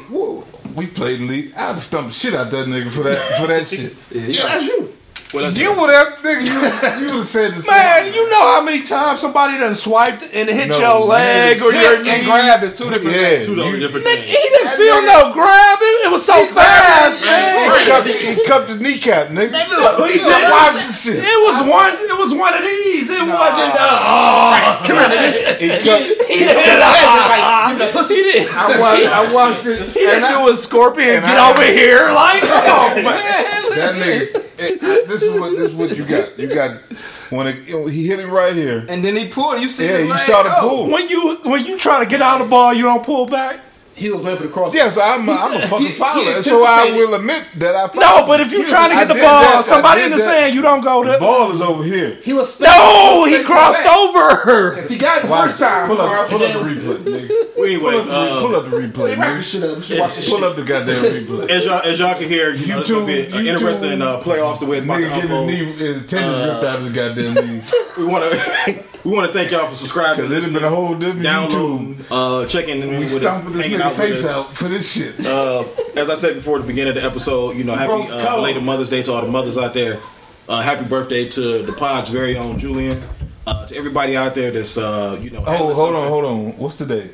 [0.74, 1.54] we played in the league.
[1.54, 3.94] I'd stump the shit out that nigga for that for that shit.
[4.10, 4.96] Yeah, that's you.
[5.32, 6.42] Well, that's You would have nigga.
[6.42, 6.52] You,
[7.00, 7.76] you would have said the same.
[7.76, 11.70] Man, you know how many times somebody done swiped and hit No, your leg or
[11.72, 12.10] your and knee.
[12.10, 13.46] And grab is two different Yeah, things.
[13.46, 14.26] two you- different He things.
[14.50, 15.78] didn't feel no grab.
[15.80, 17.78] It, it was so fast, man.
[17.80, 19.52] He cupped, he cupped his kneecap, nigga.
[19.52, 20.50] Look, He look, look.
[20.50, 21.22] watched the shit.
[21.22, 21.94] It was one.
[21.94, 23.08] It was one of these.
[23.10, 23.74] It wasn't.
[23.78, 25.58] Uh, Come on, nigga.
[25.60, 26.04] He cupped.
[26.26, 26.80] he didn't.
[26.80, 28.14] Like, give me that pussy.
[28.16, 28.54] He didn't.
[28.56, 29.06] I watched.
[29.06, 29.86] I watched it.
[29.86, 31.22] He didn't do a scorpion.
[31.22, 33.69] Get over here, like, oh man.
[33.76, 34.44] That nigga.
[34.58, 36.38] it- this is what this is what you got.
[36.38, 36.82] You got
[37.30, 38.84] when it, you know, he hit him right here.
[38.88, 39.60] And then he pulled.
[39.60, 40.68] You see Yeah, you leg saw the oh.
[40.68, 40.90] pull.
[40.90, 43.60] When you when you try to get out of the ball, you don't pull back.
[43.94, 44.72] He was playing for the cross.
[44.74, 47.86] Yes, I'm a, I'm a fucking he fouler, so I will admit that I.
[47.94, 50.04] No, but if you He trying to I get the did ball, that, somebody did
[50.06, 50.24] in the that.
[50.24, 51.18] sand, you don't go the to.
[51.18, 52.14] ball is over here.
[52.22, 52.58] He was.
[52.60, 54.76] No, he spinning crossed over.
[54.76, 55.86] Yes, he got it the Watch, first time.
[55.88, 57.46] pull up, pull up the replay, nigga.
[57.56, 59.60] Well, anyway, Pull up, the, uh, pull up the replay, They wrap this nigga.
[59.60, 59.78] shit up.
[59.82, 60.48] Just watch this Pull shit.
[60.48, 61.50] up the goddamn replay.
[61.50, 64.02] As y'all, as y'all can hear, you know, it's gonna be YouTube- an interesting YouTube-
[64.02, 65.50] uh, playoffs the way it's about to Nigga getting unfold.
[65.50, 67.62] his, knee, his tennis Uh, ripped out of his goddamn knee.
[67.98, 70.94] We want to, we want to thank y'all for subscribing, Because it's been a whole
[70.94, 71.22] different YouTube.
[71.24, 74.54] downloading, uh, checking in We with us, stomping this hanging nigga out with face out
[74.54, 75.26] for this shit.
[75.26, 75.64] Uh,
[75.96, 78.24] as I said before at the beginning of the episode, you know, happy broke uh,
[78.24, 78.36] code.
[78.36, 80.00] belated Mother's Day to all the mothers out there.
[80.48, 83.00] Uh, happy birthday to the pod's very own Julian.
[83.46, 86.56] Uh, to everybody out there that's, uh, you know, Oh, hold on, hold on.
[86.58, 87.12] What's the date?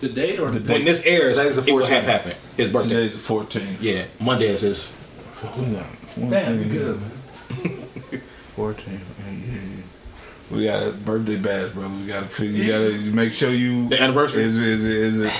[0.00, 1.88] The date or the When this airs, Today's the it will 14th.
[1.88, 2.36] have happened.
[2.56, 2.88] His birthday.
[2.90, 3.76] Today's the 14th.
[3.80, 4.92] Yeah, Monday is his.
[6.16, 7.00] Damn, you good.
[8.56, 9.00] 14.
[10.50, 11.94] We got a birthday bash, brother.
[11.94, 14.42] We got to you got to make sure you The anniversary.
[14.42, 15.32] is is is it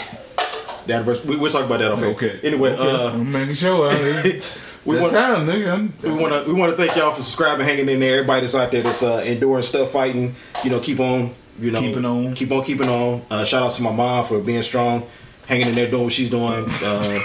[0.87, 1.31] The anniversary.
[1.31, 2.09] We, we'll talk about that off air.
[2.11, 2.41] okay?
[2.43, 2.91] Anyway, Okay.
[2.91, 3.91] uh, I'm making sure.
[3.93, 5.91] It's we want time, nigga.
[6.03, 8.15] We want to we want to thank y'all for subscribing, hanging in there.
[8.21, 10.35] Everybody that's out there that's uh, enduring stuff, fighting.
[10.65, 11.35] You know, keep on.
[11.59, 12.35] You know, Keeping on.
[12.35, 13.21] keep on keeping on.
[13.31, 15.07] Uh, shout outs to my mom for being strong,
[15.51, 16.65] hanging in there, doing what she's doing.
[16.81, 17.19] Uh,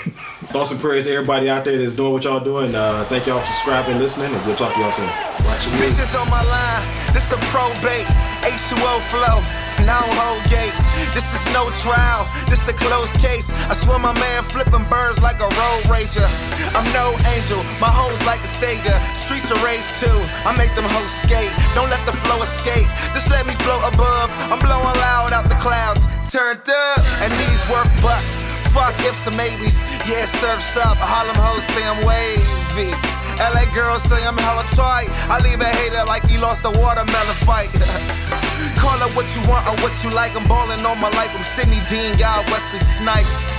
[0.49, 2.73] thoughts and prayers to everybody out there that's doing what y'all doing.
[2.73, 5.05] Uh, thank y'all for subscribing, listening, and we'll talk to y'all soon.
[5.45, 5.61] Watch.
[5.78, 6.82] Bitches on my line,
[7.13, 8.09] this a probate,
[8.41, 9.38] H2O flow,
[9.86, 10.73] now whole gate.
[11.13, 13.47] This is no trial, this a closed case.
[13.69, 16.25] I swear my man flipping birds like a road rager.
[16.73, 18.97] I'm no angel, my hoes like a Sega.
[19.15, 21.53] Streets are raised too, I make them hoes skate.
[21.77, 24.33] Don't let the flow escape, just let me float above.
[24.49, 26.01] I'm blowing loud out the clouds,
[26.33, 28.41] turned up, and these worth bucks.
[28.73, 29.79] Fuck ifs and maybes,
[30.09, 30.97] yeah, surfs up.
[30.99, 33.24] Harlem hoes say I'm wavy.
[33.39, 35.09] LA girls say I'm hella tight.
[35.29, 37.69] I leave a hater like he lost a watermelon fight.
[38.81, 40.36] Call it what you want or what you like.
[40.36, 41.31] I'm ballin' all my life.
[41.36, 43.55] I'm Sidney Dean, y'all Wesley Snipes.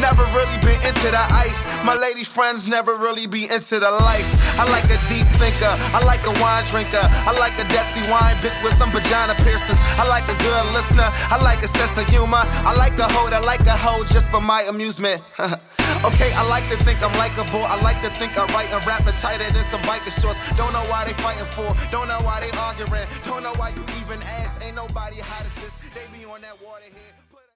[0.00, 1.62] Never really been into the ice.
[1.84, 4.26] My lady friends never really be into the life.
[4.58, 5.70] I like a deep thinker.
[5.94, 7.02] I like a wine drinker.
[7.02, 9.78] I like a Detsy wine bitch with some vagina piercings.
[9.94, 11.06] I like a good listener.
[11.30, 12.42] I like a sense of humor.
[12.66, 15.22] I like a hoe that like a hoe just for my amusement.
[16.08, 17.62] okay, I like to think I'm likable.
[17.62, 20.38] I like to think I write and rap it tighter than some biker shorts.
[20.58, 21.70] Don't know why they fighting for.
[21.94, 23.06] Don't know why they arguing.
[23.24, 24.58] Don't know why you even ask.
[24.64, 25.74] Ain't nobody hot as this.
[25.94, 27.13] They be on that waterhead.